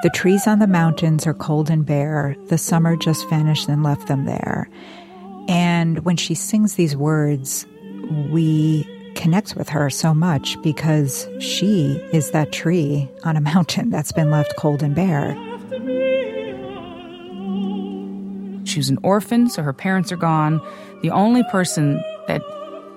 The 0.01 0.09
trees 0.09 0.47
on 0.47 0.59
the 0.59 0.67
mountains 0.67 1.27
are 1.27 1.33
cold 1.33 1.69
and 1.69 1.85
bare. 1.85 2.33
The 2.45 2.57
summer 2.57 2.95
just 2.95 3.29
vanished 3.29 3.67
and 3.67 3.83
left 3.83 4.07
them 4.07 4.23
there. 4.23 4.69
And 5.49 6.05
when 6.05 6.15
she 6.15 6.33
sings 6.33 6.75
these 6.75 6.95
words, 6.95 7.67
we 8.29 8.87
connect 9.15 9.57
with 9.57 9.67
her 9.67 9.89
so 9.89 10.13
much 10.13 10.61
because 10.61 11.27
she 11.41 12.01
is 12.13 12.31
that 12.31 12.53
tree 12.53 13.09
on 13.25 13.35
a 13.35 13.41
mountain 13.53 13.89
that's 13.89 14.13
been 14.13 14.31
left 14.31 14.55
cold 14.55 14.81
and 14.81 14.95
bare. 14.95 15.33
She 18.65 18.79
was 18.79 18.89
an 18.89 18.99
orphan, 19.03 19.49
so 19.49 19.61
her 19.61 19.73
parents 19.73 20.13
are 20.13 20.17
gone. 20.17 20.61
The 21.01 21.11
only 21.11 21.43
person 21.51 22.01
that 22.29 22.41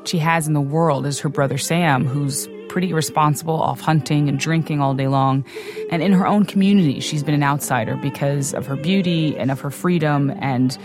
she 0.05 0.19
has 0.19 0.47
in 0.47 0.55
the 0.55 0.61
world 0.61 1.07
is 1.07 1.19
her 1.21 1.29
brother 1.29 1.59
Sam, 1.59 2.07
who's 2.07 2.49
pretty 2.71 2.91
irresponsible, 2.91 3.61
off 3.61 3.81
hunting 3.81 4.29
and 4.29 4.39
drinking 4.39 4.81
all 4.81 4.95
day 4.95 5.09
long. 5.09 5.45
And 5.91 6.03
in 6.03 6.13
her 6.13 6.25
own 6.25 6.45
community, 6.45 7.01
she's 7.01 7.25
been 7.25 7.35
an 7.35 7.43
outsider 7.43 7.97
because 7.97 8.55
of 8.55 8.67
her 8.67 8.77
beauty 8.77 9.37
and 9.37 9.51
of 9.51 9.61
her 9.61 9.73
freedom, 9.73 10.31
and 10.41 10.79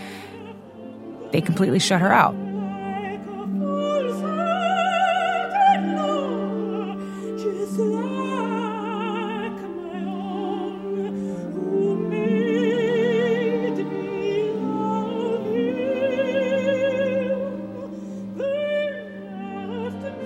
they 1.30 1.40
completely 1.40 1.78
shut 1.78 2.00
her 2.00 2.12
out. 2.12 2.34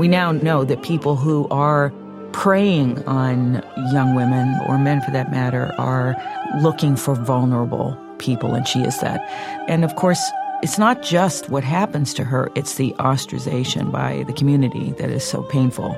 We 0.01 0.09
now 0.09 0.33
know 0.33 0.65
that 0.65 0.83
people 0.83 1.15
who 1.15 1.47
are 1.51 1.93
preying 2.33 3.07
on 3.07 3.63
young 3.93 4.15
women, 4.15 4.59
or 4.67 4.79
men 4.79 5.03
for 5.03 5.11
that 5.11 5.31
matter, 5.31 5.75
are 5.77 6.17
looking 6.63 6.97
for 6.97 7.15
vulnerable 7.15 7.99
people, 8.17 8.55
and 8.55 8.67
she 8.67 8.81
is 8.81 8.99
that. 9.01 9.21
And 9.69 9.85
of 9.85 9.95
course, 9.97 10.19
it's 10.63 10.79
not 10.79 11.03
just 11.03 11.51
what 11.51 11.65
happens 11.65 12.15
to 12.15 12.25
her, 12.25 12.51
it's 12.55 12.77
the 12.77 12.95
ostracization 12.99 13.93
by 13.93 14.25
the 14.27 14.33
community 14.33 14.93
that 14.93 15.11
is 15.11 15.23
so 15.23 15.43
painful 15.43 15.95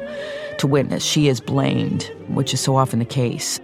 to 0.59 0.67
witness. 0.67 1.05
She 1.05 1.29
is 1.29 1.41
blamed, 1.41 2.11
which 2.27 2.53
is 2.53 2.61
so 2.61 2.75
often 2.75 2.99
the 2.99 3.05
case. 3.05 3.61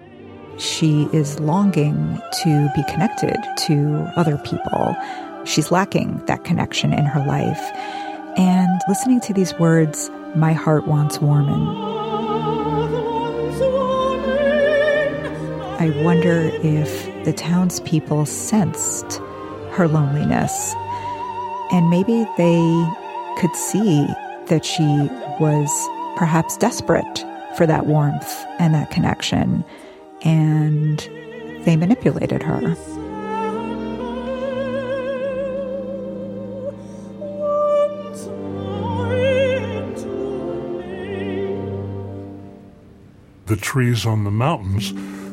She 0.57 1.09
is 1.13 1.41
longing 1.41 2.23
to 2.45 2.71
be 2.77 2.85
connected 2.85 3.37
to 3.67 4.13
other 4.15 4.39
people. 4.45 4.97
She's 5.45 5.73
lacking 5.73 6.25
that 6.27 6.45
connection 6.45 6.93
in 6.93 7.07
her 7.07 7.27
life. 7.27 7.73
And 8.37 8.81
listening 8.87 9.21
to 9.23 9.35
these 9.35 9.53
words, 9.59 10.09
my 10.35 10.53
heart 10.53 10.87
wants 10.87 11.21
warming. 11.21 11.67
I 15.81 15.91
wonder 16.03 16.51
if 16.63 17.25
the 17.25 17.33
townspeople 17.33 18.27
sensed 18.27 19.19
her 19.73 19.87
loneliness 19.87 20.75
and 21.71 21.89
maybe 21.91 22.27
they 22.37 22.89
could 23.39 23.55
see 23.55 24.07
that 24.47 24.65
she 24.65 24.85
was 25.39 25.71
perhaps 26.17 26.57
desperate 26.57 27.25
for 27.57 27.67
that 27.67 27.87
warmth 27.87 28.45
and 28.59 28.75
that 28.75 28.91
connection, 28.91 29.65
and 30.23 30.99
they 31.65 31.77
manipulated 31.77 32.43
her. 32.43 32.75
The 43.49 43.57
Trees 43.57 44.05
on 44.05 44.25
the 44.25 44.31
Mountains 44.31 44.93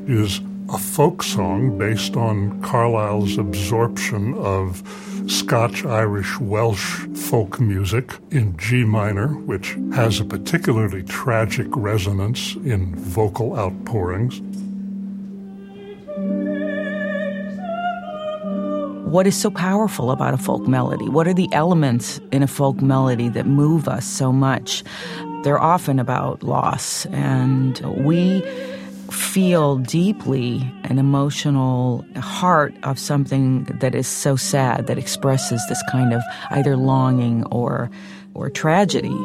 is 0.10 0.39
a 0.69 0.77
folk 0.77 1.22
song 1.22 1.77
based 1.77 2.15
on 2.15 2.62
Carlisle's 2.62 3.38
absorption 3.38 4.34
of 4.36 4.81
Scotch, 5.27 5.84
Irish, 5.84 6.39
Welsh 6.39 7.07
folk 7.13 7.60
music 7.60 8.13
in 8.31 8.55
G 8.55 8.86
minor, 8.86 9.27
which 9.27 9.75
has 9.93 10.22
a 10.22 10.24
particularly 10.24 11.03
tragic 11.03 11.67
resonance 11.72 12.55
in 12.55 12.95
vocal 12.95 13.60
outpourings. 13.60 14.39
What 19.15 19.27
is 19.27 19.38
so 19.38 19.50
powerful 19.50 20.12
about 20.12 20.34
a 20.34 20.38
folk 20.38 20.67
melody? 20.67 21.07
What 21.07 21.25
are 21.25 21.34
the 21.34 21.48
elements 21.53 22.19
in 22.34 22.43
a 22.43 22.48
folk 22.48 22.81
melody 22.81 23.29
that 23.29 23.48
move 23.48 23.88
us 23.88 24.05
so 24.05 24.34
much? 24.34 24.84
They're 25.45 25.57
often 25.57 26.00
about 26.00 26.43
loss, 26.43 27.05
and 27.05 27.79
we 28.03 28.41
feel 29.10 29.77
deeply 29.77 30.69
an 30.84 31.00
emotional 31.00 32.05
heart 32.17 32.75
of 32.84 33.00
something 33.00 33.63
that 33.79 33.95
is 33.95 34.05
so 34.05 34.36
sad 34.36 34.88
that 34.88 34.98
expresses 34.98 35.65
this 35.69 35.81
kind 35.89 36.13
of 36.13 36.22
either 36.50 36.75
longing 36.75 37.45
or 37.45 37.89
or 38.34 38.50
tragedy. 38.50 39.15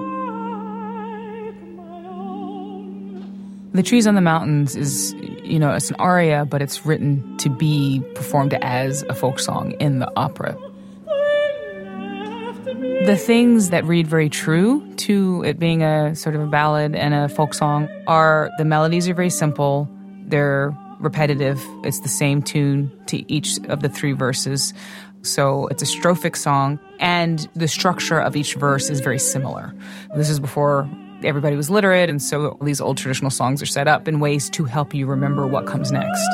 The 3.73 3.85
Trees 3.85 4.07
on 4.09 4.17
the 4.17 4.21
Mountains 4.21 4.75
is, 4.75 5.15
you 5.45 5.61
know, 5.61 5.73
it's 5.73 5.91
an 5.91 5.97
aria, 6.00 6.45
but 6.45 6.61
it's 6.61 6.85
written 6.85 7.37
to 7.39 7.49
be 7.49 8.03
performed 8.17 8.55
as 8.55 9.03
a 9.05 9.15
folk 9.15 9.39
song 9.39 9.73
in 9.73 10.00
the 10.00 10.11
opera. 10.17 10.59
The 13.07 13.17
things 13.17 13.71
that 13.71 13.85
read 13.85 14.09
very 14.09 14.29
true 14.29 14.87
to 14.97 15.45
it 15.45 15.61
being 15.61 15.83
a 15.83 16.17
sort 16.17 16.35
of 16.35 16.43
a 16.43 16.47
ballad 16.47 16.97
and 16.97 17.15
a 17.15 17.29
folk 17.29 17.55
song 17.55 17.89
are 18.09 18.50
the 18.59 18.65
melodies 18.65 19.09
are 19.09 19.15
very 19.15 19.31
simple, 19.31 19.89
they're 20.27 20.77
repetitive, 20.99 21.65
it's 21.85 22.00
the 22.00 22.09
same 22.09 22.43
tune 22.43 22.91
to 23.07 23.33
each 23.33 23.59
of 23.69 23.83
the 23.83 23.89
three 23.89 24.12
verses. 24.12 24.75
So 25.23 25.69
it's 25.69 25.83
a 25.83 25.87
strophic 25.87 26.37
song, 26.37 26.81
and 26.99 27.49
the 27.55 27.69
structure 27.69 28.19
of 28.21 28.37
each 28.37 28.55
verse 28.55 28.91
is 28.91 29.00
very 29.00 29.19
similar. 29.19 29.75
This 30.17 30.29
is 30.29 30.41
before 30.41 30.91
everybody 31.25 31.57
was 31.57 31.71
literate, 31.71 32.09
and 32.09 32.23
so 32.23 32.59
these 32.62 32.81
old 32.81 32.97
traditional 32.97 33.31
songs 33.31 33.62
are 33.62 33.67
set 33.67 33.89
up 33.89 34.09
in 34.09 34.21
ways 34.21 34.50
to 34.50 34.65
help 34.65 34.95
you 34.95 35.07
remember 35.07 35.47
what 35.47 35.67
comes 35.67 35.93
next. 35.93 36.29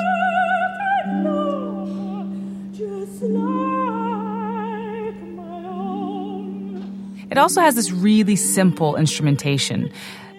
It 7.28 7.38
also 7.38 7.60
has 7.60 7.74
this 7.74 7.90
really 7.90 8.36
simple 8.36 8.96
instrumentation. 8.96 9.90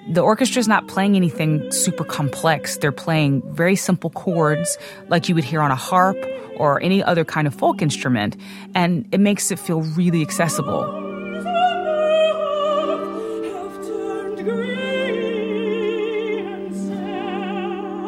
The 0.09 0.21
orchestra 0.21 0.59
is 0.61 0.67
not 0.67 0.87
playing 0.87 1.15
anything 1.15 1.69
super 1.71 2.03
complex. 2.03 2.77
They're 2.77 2.93
playing 2.93 3.43
very 3.53 3.75
simple 3.75 4.09
chords 4.09 4.77
like 5.09 5.27
you 5.27 5.35
would 5.35 5.43
hear 5.43 5.61
on 5.61 5.69
a 5.69 5.75
harp 5.75 6.17
or 6.55 6.81
any 6.81 7.03
other 7.03 7.25
kind 7.25 7.45
of 7.45 7.53
folk 7.53 7.81
instrument, 7.81 8.37
and 8.73 9.07
it 9.11 9.19
makes 9.19 9.51
it 9.51 9.59
feel 9.59 9.81
really 9.81 10.21
accessible. 10.21 11.06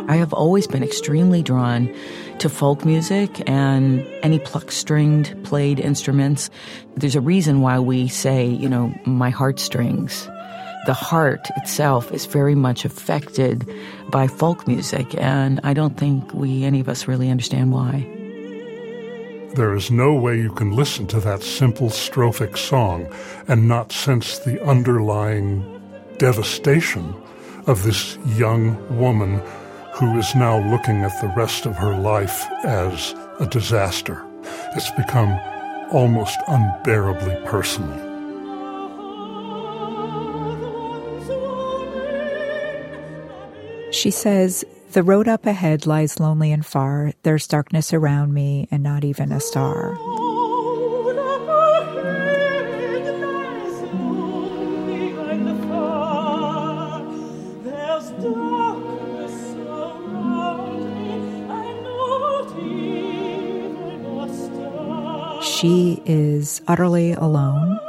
I 0.10 0.16
have 0.16 0.34
always 0.34 0.66
been 0.66 0.82
extremely 0.82 1.44
drawn 1.44 1.94
to 2.40 2.50
folk 2.50 2.84
music 2.84 3.48
and 3.48 4.04
any 4.24 4.40
plucked 4.40 4.74
stringed 4.74 5.38
played 5.44 5.80
instruments. 5.80 6.50
There's 6.96 7.14
a 7.14 7.22
reason 7.22 7.62
why 7.62 7.78
we 7.78 8.08
say, 8.08 8.48
you 8.48 8.68
know, 8.68 8.92
my 9.06 9.30
heartstrings. 9.30 10.28
The 10.88 10.96
heart 10.96 11.48
itself 11.58 12.12
is 12.12 12.26
very 12.26 12.56
much 12.56 12.86
affected 12.86 13.70
by 14.10 14.26
folk 14.26 14.68
music, 14.68 15.14
and 15.22 15.60
I 15.64 15.76
don't 15.76 15.96
think 15.96 16.34
we, 16.34 16.64
any 16.64 16.80
of 16.80 16.90
us, 16.90 17.08
really 17.08 17.30
understand 17.30 17.72
why. 17.72 18.08
There 19.54 19.76
is 19.76 19.92
no 19.92 20.16
way 20.16 20.38
you 20.38 20.52
can 20.54 20.72
listen 20.72 21.06
to 21.08 21.20
that 21.20 21.44
simple 21.44 21.90
strophic 21.90 22.58
song 22.58 23.14
and 23.48 23.68
not 23.68 23.92
sense 23.92 24.40
the 24.40 24.60
underlying 24.66 25.64
devastation 26.18 27.14
of 27.68 27.84
this 27.84 28.18
young 28.36 28.98
woman 28.98 29.44
who 30.00 30.18
is 30.18 30.34
now 30.34 30.58
looking 30.72 31.04
at 31.04 31.20
the 31.20 31.28
rest 31.28 31.66
of 31.66 31.76
her 31.76 31.94
life 31.94 32.50
as 32.64 33.14
a 33.42 33.46
disaster. 33.46 34.26
It's 34.74 34.90
become 34.92 35.38
almost 35.92 36.40
unbearably 36.48 37.36
personal. 37.46 38.08
She 43.92 44.12
says, 44.12 44.64
The 44.94 45.04
road 45.04 45.28
up 45.28 45.46
ahead 45.46 45.86
lies 45.86 46.18
lonely 46.18 46.54
and 46.54 46.66
far. 46.66 47.12
There's 47.24 47.46
darkness 47.46 47.94
around 47.94 48.34
me 48.34 48.70
and 48.72 48.82
not 48.82 49.04
even 49.04 49.34
a 49.34 49.42
star. 49.42 49.98
She 65.60 66.02
is 66.06 66.62
utterly 66.70 67.12
alone. 67.12 67.82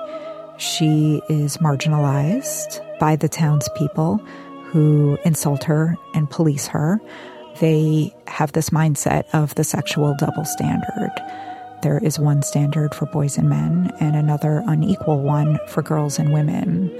She 0.58 1.22
is 1.28 1.58
marginalized 1.58 2.98
by 2.98 3.14
the 3.14 3.28
townspeople 3.28 4.16
who 4.64 5.16
insult 5.24 5.62
her 5.64 5.94
and 6.12 6.28
police 6.28 6.66
her. 6.66 7.00
They 7.60 8.12
have 8.26 8.50
this 8.50 8.70
mindset 8.70 9.26
of 9.32 9.54
the 9.54 9.62
sexual 9.62 10.16
double 10.18 10.44
standard. 10.44 11.12
There 11.84 12.00
is 12.02 12.18
one 12.18 12.42
standard 12.42 12.92
for 12.92 13.06
boys 13.06 13.38
and 13.38 13.48
men 13.48 13.92
and 14.00 14.16
another 14.16 14.64
unequal 14.66 15.22
one 15.22 15.60
for 15.68 15.80
girls 15.80 16.18
and 16.18 16.32
women. 16.32 16.90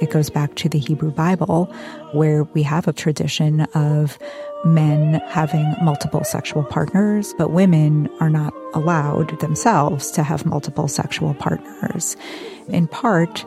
It 0.00 0.10
goes 0.10 0.30
back 0.30 0.54
to 0.56 0.68
the 0.68 0.78
Hebrew 0.78 1.10
Bible, 1.10 1.66
where 2.12 2.44
we 2.44 2.62
have 2.62 2.86
a 2.86 2.92
tradition 2.92 3.62
of 3.74 4.18
men 4.64 5.20
having 5.28 5.74
multiple 5.82 6.24
sexual 6.24 6.64
partners, 6.64 7.34
but 7.38 7.52
women 7.52 8.08
are 8.20 8.30
not 8.30 8.52
allowed 8.74 9.38
themselves 9.40 10.10
to 10.12 10.22
have 10.22 10.44
multiple 10.44 10.88
sexual 10.88 11.34
partners. 11.34 12.16
In 12.68 12.88
part, 12.88 13.44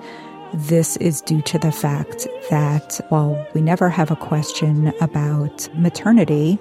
this 0.53 0.97
is 0.97 1.21
due 1.21 1.41
to 1.43 1.59
the 1.59 1.71
fact 1.71 2.27
that 2.49 2.99
while 3.09 3.45
we 3.53 3.61
never 3.61 3.89
have 3.89 4.09
a 4.09 4.15
question 4.15 4.91
about 4.99 5.69
maternity, 5.75 6.57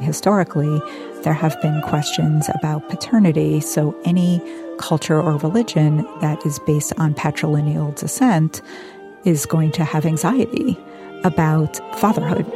historically, 0.00 0.80
there 1.22 1.34
have 1.34 1.60
been 1.62 1.80
questions 1.82 2.48
about 2.54 2.88
paternity. 2.88 3.60
So 3.60 3.96
any 4.04 4.42
culture 4.78 5.20
or 5.20 5.36
religion 5.36 5.98
that 6.20 6.44
is 6.46 6.58
based 6.60 6.92
on 6.98 7.14
patrilineal 7.14 7.94
descent 7.98 8.62
is 9.28 9.44
going 9.44 9.70
to 9.72 9.84
have 9.84 10.06
anxiety 10.06 10.76
about 11.22 11.76
fatherhood. 11.98 12.46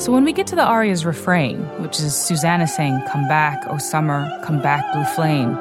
So 0.00 0.10
when 0.10 0.24
we 0.24 0.32
get 0.32 0.46
to 0.48 0.56
the 0.56 0.64
aria's 0.64 1.04
refrain, 1.04 1.60
which 1.82 2.00
is 2.00 2.14
Susannah 2.14 2.66
saying, 2.66 3.00
Come 3.08 3.28
back, 3.28 3.62
O 3.68 3.78
summer, 3.78 4.30
come 4.44 4.60
back, 4.60 4.90
blue 4.92 5.04
flame. 5.04 5.56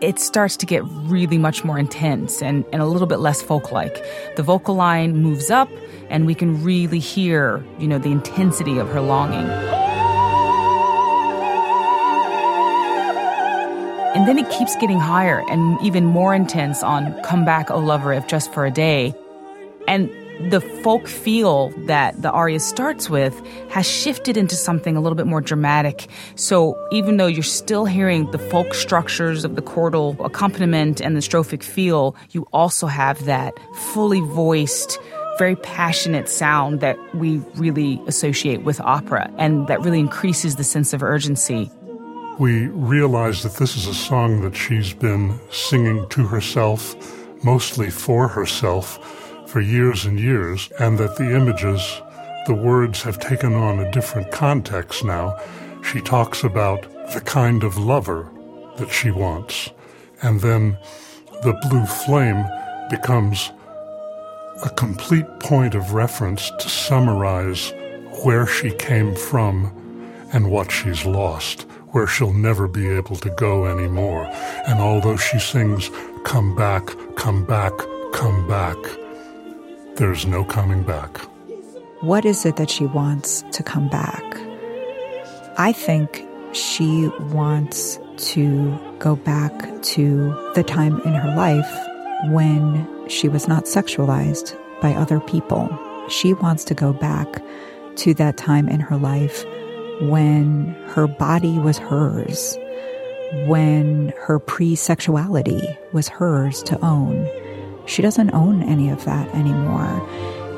It 0.00 0.18
starts 0.18 0.56
to 0.58 0.66
get 0.66 0.82
really 0.84 1.38
much 1.38 1.64
more 1.64 1.78
intense 1.78 2.42
and, 2.42 2.64
and 2.72 2.82
a 2.82 2.86
little 2.86 3.08
bit 3.08 3.18
less 3.18 3.40
folk 3.40 3.72
like. 3.72 4.04
The 4.36 4.42
vocal 4.42 4.74
line 4.74 5.16
moves 5.16 5.50
up, 5.50 5.70
and 6.10 6.26
we 6.26 6.34
can 6.34 6.62
really 6.62 6.98
hear, 6.98 7.64
you 7.78 7.88
know, 7.88 7.98
the 7.98 8.10
intensity 8.10 8.78
of 8.78 8.88
her 8.90 9.00
longing. 9.00 9.75
Then 14.26 14.38
it 14.38 14.50
keeps 14.50 14.74
getting 14.74 14.98
higher 14.98 15.44
and 15.48 15.80
even 15.80 16.04
more 16.04 16.34
intense 16.34 16.82
on 16.82 17.14
Come 17.22 17.44
Back, 17.44 17.70
O 17.70 17.78
Lover, 17.78 18.12
if 18.12 18.26
just 18.26 18.52
for 18.52 18.66
a 18.66 18.72
day. 18.72 19.14
And 19.86 20.10
the 20.50 20.60
folk 20.60 21.06
feel 21.06 21.68
that 21.86 22.20
the 22.20 22.32
aria 22.32 22.58
starts 22.58 23.08
with 23.08 23.40
has 23.70 23.86
shifted 23.88 24.36
into 24.36 24.56
something 24.56 24.96
a 24.96 25.00
little 25.00 25.14
bit 25.14 25.28
more 25.28 25.40
dramatic. 25.40 26.08
So 26.34 26.76
even 26.90 27.18
though 27.18 27.28
you're 27.28 27.44
still 27.44 27.84
hearing 27.84 28.28
the 28.32 28.38
folk 28.38 28.74
structures 28.74 29.44
of 29.44 29.54
the 29.54 29.62
chordal 29.62 30.18
accompaniment 30.26 31.00
and 31.00 31.16
the 31.16 31.20
strophic 31.20 31.62
feel, 31.62 32.16
you 32.32 32.48
also 32.52 32.88
have 32.88 33.26
that 33.26 33.54
fully 33.76 34.22
voiced, 34.22 34.98
very 35.38 35.54
passionate 35.54 36.28
sound 36.28 36.80
that 36.80 36.98
we 37.14 37.38
really 37.54 38.02
associate 38.08 38.62
with 38.62 38.80
opera 38.80 39.30
and 39.38 39.68
that 39.68 39.80
really 39.82 40.00
increases 40.00 40.56
the 40.56 40.64
sense 40.64 40.92
of 40.92 41.00
urgency 41.00 41.70
we 42.38 42.66
realize 42.66 43.42
that 43.42 43.54
this 43.54 43.76
is 43.76 43.86
a 43.86 43.94
song 43.94 44.42
that 44.42 44.54
she's 44.54 44.92
been 44.92 45.40
singing 45.50 46.06
to 46.10 46.26
herself, 46.26 46.94
mostly 47.42 47.88
for 47.88 48.28
herself, 48.28 48.98
for 49.48 49.60
years 49.60 50.04
and 50.04 50.20
years, 50.20 50.70
and 50.78 50.98
that 50.98 51.16
the 51.16 51.34
images, 51.34 52.02
the 52.46 52.54
words 52.54 53.02
have 53.02 53.18
taken 53.18 53.54
on 53.54 53.78
a 53.78 53.90
different 53.90 54.30
context 54.32 55.02
now. 55.02 55.38
She 55.82 56.00
talks 56.02 56.44
about 56.44 56.82
the 57.14 57.22
kind 57.22 57.64
of 57.64 57.78
lover 57.78 58.30
that 58.76 58.90
she 58.90 59.10
wants. 59.10 59.70
And 60.20 60.40
then 60.40 60.76
the 61.42 61.58
blue 61.70 61.86
flame 61.86 62.44
becomes 62.90 63.50
a 64.62 64.68
complete 64.70 65.26
point 65.40 65.74
of 65.74 65.94
reference 65.94 66.50
to 66.58 66.68
summarize 66.68 67.72
where 68.24 68.46
she 68.46 68.72
came 68.72 69.14
from 69.14 69.72
and 70.34 70.50
what 70.50 70.70
she's 70.70 71.06
lost 71.06 71.66
where 71.96 72.06
she'll 72.06 72.34
never 72.34 72.68
be 72.68 72.86
able 72.86 73.16
to 73.16 73.30
go 73.30 73.64
anymore. 73.64 74.26
And 74.66 74.80
although 74.80 75.16
she 75.16 75.38
sings, 75.38 75.90
Come 76.24 76.54
back, 76.54 76.94
come 77.16 77.46
back, 77.46 77.72
come 78.12 78.46
back, 78.46 78.76
there's 79.94 80.26
no 80.26 80.44
coming 80.44 80.82
back. 80.82 81.16
What 82.02 82.26
is 82.26 82.44
it 82.44 82.56
that 82.56 82.68
she 82.68 82.84
wants 82.84 83.42
to 83.52 83.62
come 83.62 83.88
back? 83.88 84.22
I 85.56 85.72
think 85.72 86.22
she 86.52 87.08
wants 87.32 87.98
to 88.34 88.78
go 88.98 89.16
back 89.16 89.52
to 89.94 90.52
the 90.54 90.62
time 90.62 91.00
in 91.00 91.14
her 91.14 91.34
life 91.34 91.72
when 92.30 92.86
she 93.08 93.26
was 93.26 93.48
not 93.48 93.64
sexualized 93.64 94.54
by 94.82 94.92
other 94.92 95.18
people. 95.20 95.66
She 96.10 96.34
wants 96.34 96.62
to 96.64 96.74
go 96.74 96.92
back 96.92 97.42
to 97.96 98.12
that 98.14 98.36
time 98.36 98.68
in 98.68 98.80
her 98.80 98.98
life 98.98 99.46
when 100.00 100.68
her 100.88 101.06
body 101.06 101.58
was 101.58 101.78
hers, 101.78 102.56
when 103.46 104.12
her 104.18 104.38
pre 104.38 104.74
sexuality 104.74 105.76
was 105.92 106.08
hers 106.08 106.62
to 106.64 106.78
own. 106.84 107.28
She 107.86 108.02
doesn't 108.02 108.32
own 108.32 108.62
any 108.62 108.90
of 108.90 109.04
that 109.04 109.32
anymore. 109.34 110.08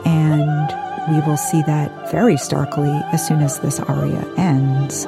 And 0.04 1.12
we 1.12 1.20
will 1.26 1.36
see 1.36 1.62
that 1.62 2.10
very 2.10 2.36
starkly 2.36 2.90
as 3.12 3.26
soon 3.26 3.40
as 3.40 3.58
this 3.60 3.80
aria 3.80 4.24
ends. 4.36 5.06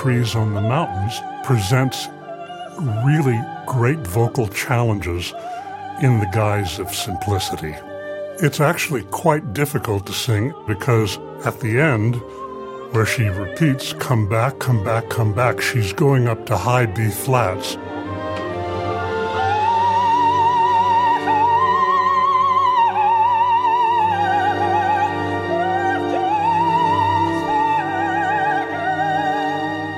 Trees 0.00 0.34
on 0.34 0.54
the 0.54 0.62
Mountains 0.62 1.20
presents 1.44 2.08
really 3.04 3.38
great 3.66 3.98
vocal 3.98 4.48
challenges 4.48 5.34
in 6.00 6.20
the 6.20 6.30
guise 6.32 6.78
of 6.78 6.88
simplicity. 6.88 7.74
It's 8.42 8.60
actually 8.60 9.02
quite 9.10 9.52
difficult 9.52 10.06
to 10.06 10.14
sing 10.14 10.54
because 10.66 11.18
at 11.44 11.60
the 11.60 11.78
end, 11.78 12.14
where 12.94 13.04
she 13.04 13.24
repeats, 13.24 13.92
come 13.92 14.26
back, 14.26 14.58
come 14.58 14.82
back, 14.82 15.10
come 15.10 15.34
back, 15.34 15.60
she's 15.60 15.92
going 15.92 16.28
up 16.28 16.46
to 16.46 16.56
high 16.56 16.86
B 16.86 17.10
flats. 17.10 17.76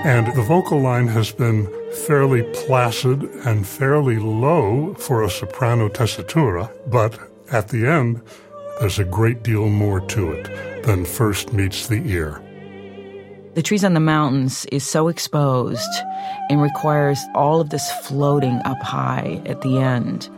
And 0.05 0.35
the 0.35 0.43
vocal 0.43 0.81
line 0.81 1.07
has 1.09 1.31
been 1.31 1.73
fairly 2.07 2.43
placid 2.67 3.23
and 3.47 3.65
fairly 3.67 4.19
low 4.19 4.95
for 4.95 5.23
a 5.23 5.31
soprano 5.31 5.89
tessitura, 5.89 6.71
but 6.91 7.17
at 7.53 7.69
the 7.69 7.87
end, 7.87 8.21
there's 8.81 8.99
a 8.99 9.05
great 9.05 9.45
deal 9.45 9.69
more 9.69 10.01
to 10.01 10.33
it 10.33 10.85
than 10.85 11.05
first 11.05 11.53
meets 11.53 11.87
the 11.87 12.03
ear. 12.11 12.43
The 13.55 13.63
Trees 13.63 13.85
on 13.85 13.95
the 13.95 14.01
Mountains 14.01 14.67
is 14.73 14.85
so 14.85 15.07
exposed 15.07 15.89
and 16.51 16.61
requires 16.61 17.21
all 17.37 17.61
of 17.61 17.71
this 17.71 17.89
floating 18.05 18.61
up 18.65 18.83
high 18.83 19.41
at 19.47 19.61
the 19.61 19.79
end. 19.79 20.29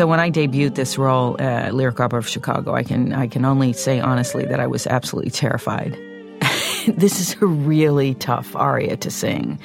So 0.00 0.06
when 0.06 0.18
I 0.18 0.30
debuted 0.30 0.76
this 0.76 0.96
role 0.96 1.38
at 1.38 1.74
Lyric 1.74 2.00
Opera 2.00 2.20
of 2.20 2.26
Chicago, 2.26 2.74
I 2.74 2.82
can 2.82 3.12
I 3.12 3.26
can 3.26 3.44
only 3.44 3.74
say 3.74 4.00
honestly 4.00 4.46
that 4.46 4.58
I 4.58 4.66
was 4.66 4.86
absolutely 4.86 5.30
terrified. 5.30 5.92
this 6.88 7.20
is 7.20 7.36
a 7.42 7.44
really 7.44 8.14
tough 8.14 8.56
aria 8.56 8.96
to 8.96 9.10
sing. 9.10 9.58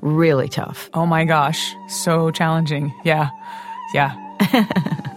Really 0.00 0.48
tough. 0.48 0.90
Oh 0.94 1.06
my 1.06 1.24
gosh, 1.24 1.76
so 1.86 2.32
challenging. 2.32 2.92
Yeah. 3.04 3.30
Yeah. 3.94 4.16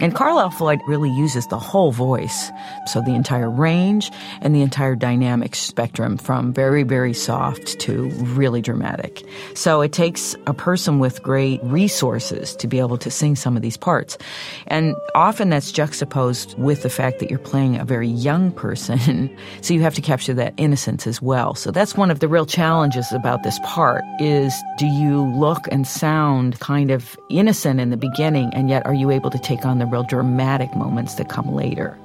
And 0.00 0.14
Carlisle 0.14 0.50
Floyd 0.50 0.80
really 0.86 1.10
uses 1.10 1.46
the 1.46 1.58
whole 1.58 1.92
voice. 1.92 2.50
So 2.86 3.00
the 3.00 3.14
entire 3.14 3.48
range 3.48 4.10
and 4.40 4.54
the 4.54 4.62
entire 4.62 4.96
dynamic 4.96 5.54
spectrum 5.54 6.16
from 6.16 6.52
very, 6.52 6.82
very 6.82 7.14
soft 7.14 7.78
to 7.80 8.08
really 8.34 8.60
dramatic. 8.60 9.22
So 9.54 9.80
it 9.80 9.92
takes 9.92 10.34
a 10.46 10.54
person 10.54 10.98
with 10.98 11.22
great 11.22 11.62
resources 11.62 12.56
to 12.56 12.66
be 12.66 12.80
able 12.80 12.98
to 12.98 13.10
sing 13.10 13.36
some 13.36 13.56
of 13.56 13.62
these 13.62 13.76
parts. 13.76 14.18
And 14.66 14.96
often 15.14 15.50
that's 15.50 15.70
juxtaposed 15.70 16.58
with 16.58 16.82
the 16.82 16.90
fact 16.90 17.20
that 17.20 17.30
you're 17.30 17.38
playing 17.38 17.76
a 17.76 17.84
very 17.84 18.08
young 18.08 18.50
person. 18.50 19.34
so 19.60 19.74
you 19.74 19.82
have 19.82 19.94
to 19.94 20.02
capture 20.02 20.34
that 20.34 20.54
innocence 20.56 21.06
as 21.06 21.22
well. 21.22 21.54
So 21.54 21.70
that's 21.70 21.96
one 21.96 22.10
of 22.10 22.20
the 22.20 22.28
real 22.28 22.46
challenges 22.46 23.12
about 23.12 23.42
this 23.42 23.58
part 23.60 24.02
is 24.18 24.54
do 24.76 24.86
you 24.86 25.22
look 25.36 25.68
and 25.70 25.86
sound 25.86 26.58
kind 26.60 26.90
of 26.90 27.16
innocent 27.30 27.80
in 27.80 27.90
the 27.90 27.96
beginning 27.96 28.50
and 28.54 28.68
yet 28.68 28.84
are 28.86 28.94
you 28.94 29.10
able 29.10 29.30
to 29.30 29.38
take 29.38 29.64
on 29.64 29.78
the 29.78 29.86
real 29.94 30.02
dramatic 30.02 30.74
moments 30.74 31.14
that 31.14 31.28
come 31.28 31.54
later. 31.54 31.96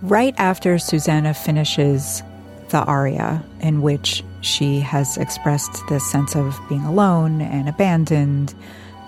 Right 0.00 0.34
after 0.38 0.78
Susannah 0.78 1.34
finishes 1.34 2.22
the 2.70 2.78
aria, 2.78 3.44
in 3.60 3.82
which 3.82 4.24
she 4.40 4.80
has 4.80 5.18
expressed 5.18 5.86
this 5.90 6.10
sense 6.10 6.34
of 6.34 6.58
being 6.70 6.84
alone 6.84 7.42
and 7.42 7.68
abandoned, 7.68 8.54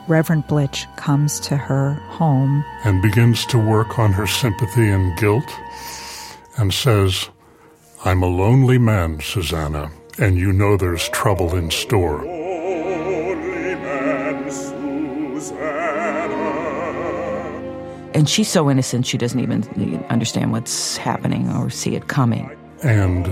Reverend 0.08 0.46
Blitch 0.46 0.86
comes 0.96 1.38
to 1.40 1.56
her 1.56 1.92
home 2.08 2.64
and 2.84 3.02
begins 3.02 3.44
to 3.46 3.58
work 3.58 3.98
on 3.98 4.10
her 4.12 4.26
sympathy 4.26 4.88
and 4.88 5.16
guilt 5.18 5.44
and 6.56 6.72
says, 6.72 7.28
I'm 8.06 8.22
a 8.22 8.26
lonely 8.26 8.78
man, 8.78 9.20
Susannah, 9.20 9.90
and 10.18 10.38
you 10.38 10.50
know 10.52 10.78
there's 10.78 11.10
trouble 11.10 11.54
in 11.54 11.70
store. 11.70 12.24
And 18.14 18.28
she's 18.28 18.48
so 18.48 18.70
innocent, 18.70 19.06
she 19.06 19.18
doesn't 19.18 19.38
even 19.38 20.04
understand 20.08 20.52
what's 20.52 20.96
happening 20.96 21.50
or 21.50 21.68
see 21.68 21.94
it 21.94 22.08
coming. 22.08 22.50
And 22.82 23.26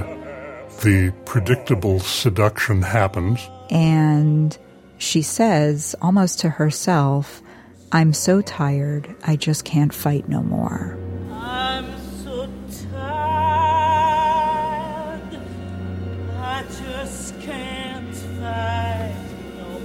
the 0.82 1.12
predictable 1.24 2.00
seduction 2.00 2.82
happens. 2.82 3.40
And 3.70 4.56
she 4.98 5.22
says, 5.22 5.94
almost 6.00 6.38
to 6.40 6.48
herself, 6.50 7.42
I'm 7.92 8.12
so 8.12 8.40
tired, 8.40 9.14
I 9.24 9.36
just 9.36 9.64
can't 9.64 9.94
fight 9.94 10.28
no 10.28 10.42
more. 10.42 10.98
I'm 11.30 11.86
so 12.24 12.48
tired, 12.92 13.00
I 16.36 16.64
just 16.84 17.40
can't 17.40 18.14
fight 18.14 19.14
no 19.56 19.80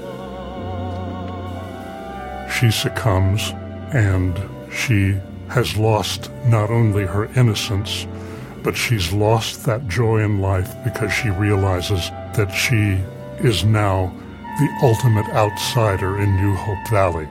more. 1.26 2.50
She 2.50 2.71
succumbs 2.71 3.54
and 3.93 4.39
she 4.71 5.19
has 5.50 5.76
lost 5.78 6.32
not 6.45 6.69
only 6.69 7.06
her 7.06 7.26
innocence, 7.36 8.08
but 8.63 8.76
she's 8.78 9.12
lost 9.12 9.65
that 9.65 9.88
joy 9.88 10.19
in 10.24 10.39
life 10.39 10.74
because 10.84 11.12
she 11.12 11.30
realizes 11.30 12.10
that 12.36 12.52
she 12.52 13.00
is 13.39 13.65
now 13.65 14.13
the 14.59 14.69
ultimate 14.81 15.27
outsider 15.29 16.19
in 16.19 16.35
New 16.35 16.55
Hope 16.55 16.87
Valley. 16.89 17.27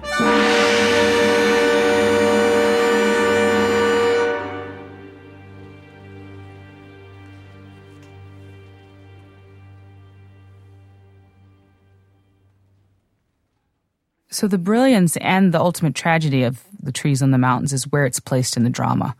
So 14.32 14.48
the 14.48 14.56
brilliance 14.56 15.18
and 15.18 15.52
the 15.52 15.60
ultimate 15.60 15.94
tragedy 15.94 16.44
of 16.44 16.62
the 16.82 16.92
trees 16.92 17.20
on 17.20 17.30
the 17.30 17.36
mountains 17.36 17.74
is 17.74 17.86
where 17.88 18.06
it's 18.06 18.20
placed 18.20 18.56
in 18.56 18.64
the 18.64 18.70
drama. 18.70 19.14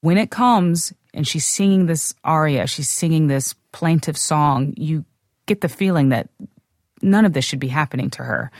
When 0.00 0.18
it 0.18 0.30
comes 0.30 0.92
and 1.14 1.28
she's 1.28 1.46
singing 1.46 1.86
this 1.86 2.12
aria, 2.24 2.66
she's 2.66 2.88
singing 2.88 3.28
this 3.28 3.54
plaintive 3.72 4.16
song, 4.16 4.74
you 4.76 5.04
get 5.46 5.60
the 5.60 5.68
feeling 5.68 6.08
that 6.08 6.28
none 7.02 7.24
of 7.24 7.32
this 7.32 7.44
should 7.44 7.60
be 7.60 7.68
happening 7.68 8.10
to 8.10 8.22
her. 8.22 8.50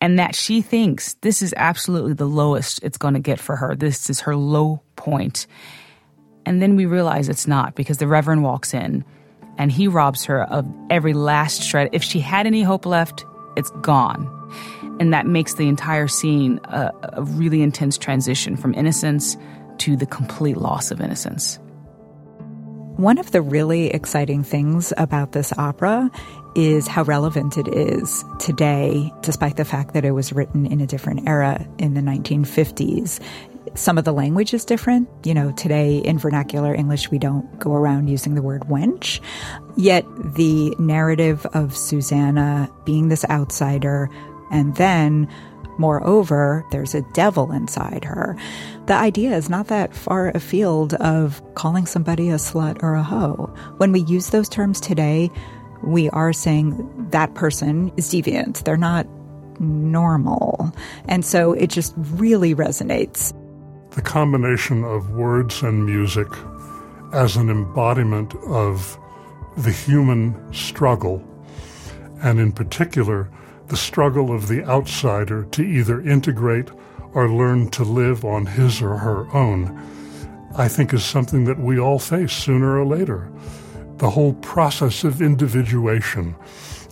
And 0.00 0.18
that 0.18 0.34
she 0.34 0.62
thinks 0.62 1.14
this 1.20 1.42
is 1.42 1.52
absolutely 1.56 2.14
the 2.14 2.26
lowest 2.26 2.82
it's 2.82 2.96
going 2.96 3.14
to 3.14 3.20
get 3.20 3.38
for 3.38 3.56
her. 3.56 3.76
This 3.76 4.08
is 4.08 4.20
her 4.20 4.34
low 4.34 4.80
point. 4.96 5.46
And 6.46 6.62
then 6.62 6.74
we 6.74 6.86
realize 6.86 7.28
it's 7.28 7.46
not 7.46 7.74
because 7.74 7.98
the 7.98 8.06
Reverend 8.06 8.42
walks 8.42 8.72
in 8.72 9.04
and 9.58 9.70
he 9.70 9.88
robs 9.88 10.24
her 10.24 10.44
of 10.44 10.66
every 10.88 11.12
last 11.12 11.62
shred. 11.62 11.90
If 11.92 12.02
she 12.02 12.18
had 12.18 12.46
any 12.46 12.62
hope 12.62 12.86
left, 12.86 13.26
it's 13.56 13.70
gone. 13.82 14.26
And 14.98 15.12
that 15.12 15.26
makes 15.26 15.54
the 15.54 15.68
entire 15.68 16.08
scene 16.08 16.60
a, 16.64 16.90
a 17.02 17.22
really 17.22 17.60
intense 17.62 17.98
transition 17.98 18.56
from 18.56 18.74
innocence 18.74 19.36
to 19.78 19.96
the 19.96 20.06
complete 20.06 20.56
loss 20.56 20.90
of 20.90 21.00
innocence. 21.00 21.58
One 22.96 23.18
of 23.18 23.32
the 23.32 23.40
really 23.40 23.88
exciting 23.88 24.42
things 24.44 24.92
about 24.98 25.32
this 25.32 25.52
opera 25.56 26.10
is 26.54 26.86
how 26.86 27.02
relevant 27.02 27.56
it 27.56 27.68
is 27.68 28.24
today, 28.38 29.12
despite 29.20 29.56
the 29.56 29.64
fact 29.64 29.94
that 29.94 30.04
it 30.04 30.12
was 30.12 30.32
written 30.32 30.66
in 30.66 30.80
a 30.80 30.86
different 30.86 31.28
era 31.28 31.66
in 31.78 31.94
the 31.94 32.00
1950s. 32.00 33.20
Some 33.74 33.98
of 33.98 34.04
the 34.04 34.12
language 34.12 34.52
is 34.52 34.64
different. 34.64 35.08
You 35.24 35.34
know, 35.34 35.52
today 35.52 35.98
in 35.98 36.18
vernacular 36.18 36.74
English, 36.74 37.10
we 37.10 37.18
don't 37.18 37.58
go 37.58 37.72
around 37.72 38.08
using 38.08 38.34
the 38.34 38.42
word 38.42 38.62
wench. 38.62 39.20
Yet 39.76 40.04
the 40.34 40.74
narrative 40.78 41.46
of 41.46 41.76
Susannah 41.76 42.70
being 42.84 43.08
this 43.08 43.24
outsider 43.26 44.08
and 44.50 44.74
then 44.76 45.28
Moreover, 45.80 46.66
there's 46.72 46.94
a 46.94 47.00
devil 47.14 47.52
inside 47.52 48.04
her. 48.04 48.36
The 48.84 48.92
idea 48.92 49.34
is 49.34 49.48
not 49.48 49.68
that 49.68 49.94
far 49.94 50.28
afield 50.28 50.92
of 50.92 51.42
calling 51.54 51.86
somebody 51.86 52.28
a 52.28 52.34
slut 52.34 52.82
or 52.82 52.92
a 52.96 53.02
hoe. 53.02 53.50
When 53.78 53.90
we 53.90 54.00
use 54.00 54.28
those 54.28 54.50
terms 54.50 54.78
today, 54.78 55.30
we 55.82 56.10
are 56.10 56.32
saying 56.32 57.08
that 57.10 57.34
person 57.34 57.92
is 57.96 58.08
deviant. 58.08 58.64
They're 58.64 58.76
not 58.76 59.06
normal. 59.58 60.72
And 61.06 61.24
so 61.24 61.52
it 61.52 61.68
just 61.68 61.94
really 61.96 62.54
resonates. 62.54 63.32
The 63.90 64.02
combination 64.02 64.84
of 64.84 65.10
words 65.10 65.62
and 65.62 65.84
music 65.84 66.28
as 67.12 67.36
an 67.36 67.50
embodiment 67.50 68.34
of 68.46 68.98
the 69.56 69.72
human 69.72 70.52
struggle, 70.52 71.22
and 72.22 72.38
in 72.38 72.52
particular, 72.52 73.28
the 73.66 73.76
struggle 73.76 74.32
of 74.34 74.48
the 74.48 74.64
outsider 74.64 75.44
to 75.44 75.62
either 75.62 76.00
integrate 76.00 76.70
or 77.12 77.28
learn 77.28 77.68
to 77.70 77.82
live 77.82 78.24
on 78.24 78.46
his 78.46 78.80
or 78.80 78.96
her 78.96 79.28
own, 79.34 79.76
I 80.56 80.68
think 80.68 80.94
is 80.94 81.04
something 81.04 81.44
that 81.44 81.58
we 81.58 81.78
all 81.78 81.98
face 81.98 82.32
sooner 82.32 82.78
or 82.78 82.86
later. 82.86 83.30
The 84.00 84.08
whole 84.08 84.32
process 84.32 85.04
of 85.04 85.20
individuation 85.20 86.34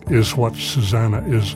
is 0.09 0.37
what 0.37 0.55
Susannah 0.55 1.27
is 1.27 1.55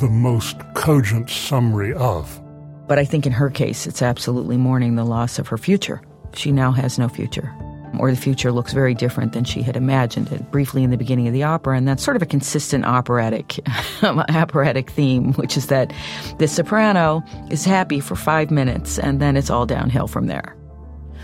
the 0.00 0.08
most 0.08 0.56
cogent 0.72 1.28
summary 1.28 1.92
of. 1.92 2.40
But 2.86 2.98
I 2.98 3.04
think 3.04 3.26
in 3.26 3.32
her 3.32 3.50
case, 3.50 3.86
it's 3.86 4.00
absolutely 4.00 4.56
mourning 4.56 4.94
the 4.94 5.04
loss 5.04 5.38
of 5.38 5.46
her 5.48 5.58
future. 5.58 6.00
She 6.32 6.52
now 6.52 6.72
has 6.72 6.98
no 6.98 7.06
future, 7.06 7.54
or 7.98 8.10
the 8.10 8.16
future 8.16 8.50
looks 8.50 8.72
very 8.72 8.94
different 8.94 9.34
than 9.34 9.44
she 9.44 9.60
had 9.60 9.76
imagined 9.76 10.32
it 10.32 10.50
briefly 10.50 10.82
in 10.82 10.90
the 10.90 10.96
beginning 10.96 11.26
of 11.26 11.34
the 11.34 11.42
opera. 11.42 11.76
And 11.76 11.86
that's 11.86 12.02
sort 12.02 12.16
of 12.16 12.22
a 12.22 12.26
consistent 12.26 12.86
operatic, 12.86 13.60
operatic 14.02 14.88
theme, 14.88 15.34
which 15.34 15.58
is 15.58 15.66
that 15.66 15.92
the 16.38 16.48
soprano 16.48 17.22
is 17.50 17.66
happy 17.66 18.00
for 18.00 18.16
five 18.16 18.50
minutes 18.50 18.98
and 18.98 19.20
then 19.20 19.36
it's 19.36 19.50
all 19.50 19.66
downhill 19.66 20.06
from 20.06 20.28
there. 20.28 20.56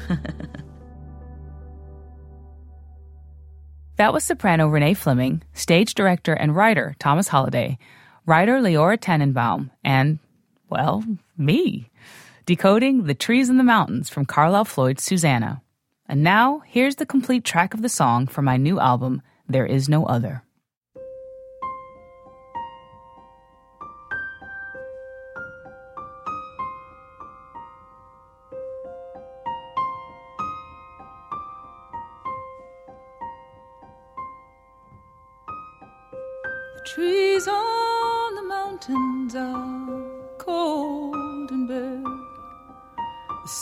That 3.96 4.12
was 4.12 4.24
soprano 4.24 4.68
Renée 4.68 4.96
Fleming, 4.96 5.42
stage 5.52 5.94
director 5.94 6.32
and 6.32 6.56
writer 6.56 6.96
Thomas 6.98 7.28
Holliday, 7.28 7.78
writer 8.26 8.58
Leora 8.58 8.98
Tanenbaum, 8.98 9.70
and, 9.84 10.18
well, 10.68 11.04
me, 11.38 11.90
decoding 12.44 13.04
The 13.04 13.14
Trees 13.14 13.48
in 13.48 13.56
the 13.56 13.62
Mountains 13.62 14.08
from 14.08 14.26
Carlisle 14.26 14.64
Floyd's 14.64 15.04
Susannah. 15.04 15.62
And 16.08 16.24
now, 16.24 16.62
here's 16.66 16.96
the 16.96 17.06
complete 17.06 17.44
track 17.44 17.72
of 17.72 17.82
the 17.82 17.88
song 17.88 18.26
from 18.26 18.46
my 18.46 18.56
new 18.56 18.80
album, 18.80 19.22
There 19.48 19.64
Is 19.64 19.88
No 19.88 20.06
Other. 20.06 20.42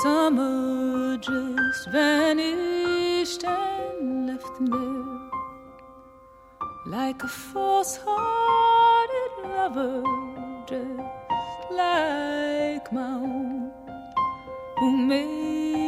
summer 0.03 1.17
just 1.19 1.89
vanished 1.93 3.45
and 3.45 4.27
left 4.27 4.61
me 4.61 4.89
like 6.87 7.23
a 7.23 7.29
false 7.29 8.01
hearted 8.05 9.35
lover, 9.45 10.03
just 10.67 11.71
like 11.71 12.93
my 12.93 13.13
own, 13.15 13.71
who 14.81 14.97
made 14.97 15.82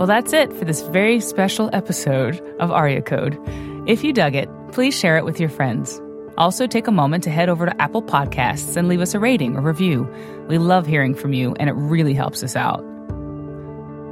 Well, 0.00 0.06
that's 0.06 0.32
it 0.32 0.50
for 0.54 0.64
this 0.64 0.80
very 0.80 1.20
special 1.20 1.68
episode 1.74 2.40
of 2.58 2.70
ARIA 2.70 3.02
Code. 3.02 3.38
If 3.86 4.02
you 4.02 4.14
dug 4.14 4.34
it, 4.34 4.48
please 4.72 4.98
share 4.98 5.18
it 5.18 5.26
with 5.26 5.38
your 5.38 5.50
friends. 5.50 6.00
Also, 6.38 6.66
take 6.66 6.86
a 6.86 6.90
moment 6.90 7.22
to 7.24 7.30
head 7.30 7.50
over 7.50 7.66
to 7.66 7.82
Apple 7.82 8.02
Podcasts 8.02 8.78
and 8.78 8.88
leave 8.88 9.02
us 9.02 9.12
a 9.12 9.18
rating 9.18 9.58
or 9.58 9.60
review. 9.60 10.10
We 10.48 10.56
love 10.56 10.86
hearing 10.86 11.14
from 11.14 11.34
you, 11.34 11.54
and 11.60 11.68
it 11.68 11.74
really 11.74 12.14
helps 12.14 12.42
us 12.42 12.56
out. 12.56 12.82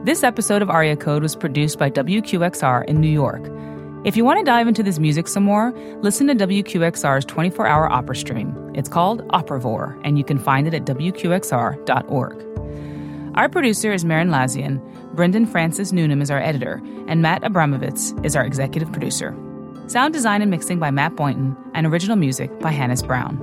This 0.04 0.22
episode 0.22 0.60
of 0.60 0.68
ARIA 0.68 0.94
Code 0.94 1.22
was 1.22 1.34
produced 1.34 1.78
by 1.78 1.88
WQXR 1.88 2.84
in 2.84 3.00
New 3.00 3.08
York. 3.08 3.50
If 4.04 4.14
you 4.14 4.26
want 4.26 4.40
to 4.40 4.44
dive 4.44 4.68
into 4.68 4.82
this 4.82 4.98
music 4.98 5.26
some 5.26 5.44
more, 5.44 5.72
listen 6.02 6.26
to 6.26 6.34
WQXR's 6.34 7.24
24 7.24 7.66
hour 7.66 7.90
opera 7.90 8.14
stream. 8.14 8.54
It's 8.74 8.90
called 8.90 9.26
Operavore, 9.28 9.98
and 10.04 10.18
you 10.18 10.24
can 10.24 10.38
find 10.38 10.66
it 10.66 10.74
at 10.74 10.84
WQXR.org. 10.84 12.47
Our 13.38 13.48
producer 13.48 13.92
is 13.92 14.04
Merrin 14.04 14.30
Lazyan, 14.30 14.80
Brendan 15.14 15.46
Francis 15.46 15.92
Newnam 15.92 16.20
is 16.20 16.28
our 16.28 16.40
editor, 16.40 16.82
and 17.06 17.22
Matt 17.22 17.42
Abramovitz 17.42 18.12
is 18.26 18.34
our 18.34 18.44
executive 18.44 18.90
producer. 18.90 19.32
Sound 19.86 20.12
design 20.12 20.42
and 20.42 20.50
mixing 20.50 20.80
by 20.80 20.90
Matt 20.90 21.14
Boynton, 21.14 21.56
and 21.72 21.86
original 21.86 22.16
music 22.16 22.50
by 22.58 22.72
Hannis 22.72 23.00
Brown. 23.00 23.38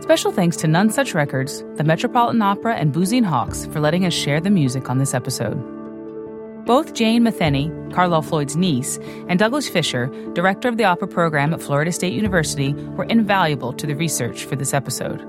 Special 0.00 0.32
thanks 0.32 0.56
to 0.56 0.66
Nonesuch 0.68 1.12
Records, 1.12 1.62
the 1.74 1.84
Metropolitan 1.84 2.40
Opera, 2.40 2.76
and 2.76 2.96
and 2.96 3.26
Hawkes 3.26 3.66
for 3.66 3.78
letting 3.78 4.06
us 4.06 4.14
share 4.14 4.40
the 4.40 4.48
music 4.48 4.88
on 4.88 4.96
this 4.96 5.12
episode. 5.12 5.58
Both 6.64 6.94
Jane 6.94 7.24
Matheny, 7.24 7.70
Carlisle 7.92 8.22
Floyd's 8.22 8.56
niece, 8.56 8.98
and 9.28 9.38
Douglas 9.38 9.68
Fisher, 9.68 10.06
director 10.32 10.68
of 10.68 10.78
the 10.78 10.84
opera 10.84 11.08
program 11.08 11.52
at 11.52 11.60
Florida 11.60 11.92
State 11.92 12.14
University, 12.14 12.72
were 12.72 13.04
invaluable 13.04 13.74
to 13.74 13.86
the 13.86 13.96
research 13.96 14.46
for 14.46 14.56
this 14.56 14.72
episode. 14.72 15.20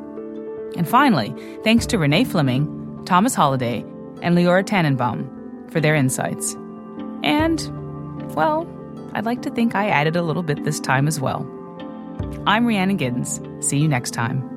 And 0.77 0.87
finally, 0.87 1.35
thanks 1.65 1.85
to 1.87 1.97
Renée 1.97 2.25
Fleming, 2.25 2.84
Thomas 3.05 3.35
Holliday, 3.35 3.79
and 4.21 4.37
Leora 4.37 4.63
Tanenbaum 4.63 5.71
for 5.71 5.79
their 5.79 5.95
insights. 5.95 6.55
And, 7.23 7.61
well, 8.35 8.67
I'd 9.13 9.25
like 9.25 9.41
to 9.43 9.49
think 9.49 9.75
I 9.75 9.87
added 9.87 10.15
a 10.15 10.21
little 10.21 10.43
bit 10.43 10.63
this 10.63 10.79
time 10.79 11.07
as 11.07 11.19
well. 11.19 11.45
I'm 12.47 12.65
Rhiannon 12.65 12.97
Giddens. 12.97 13.63
See 13.63 13.77
you 13.77 13.87
next 13.87 14.11
time. 14.11 14.54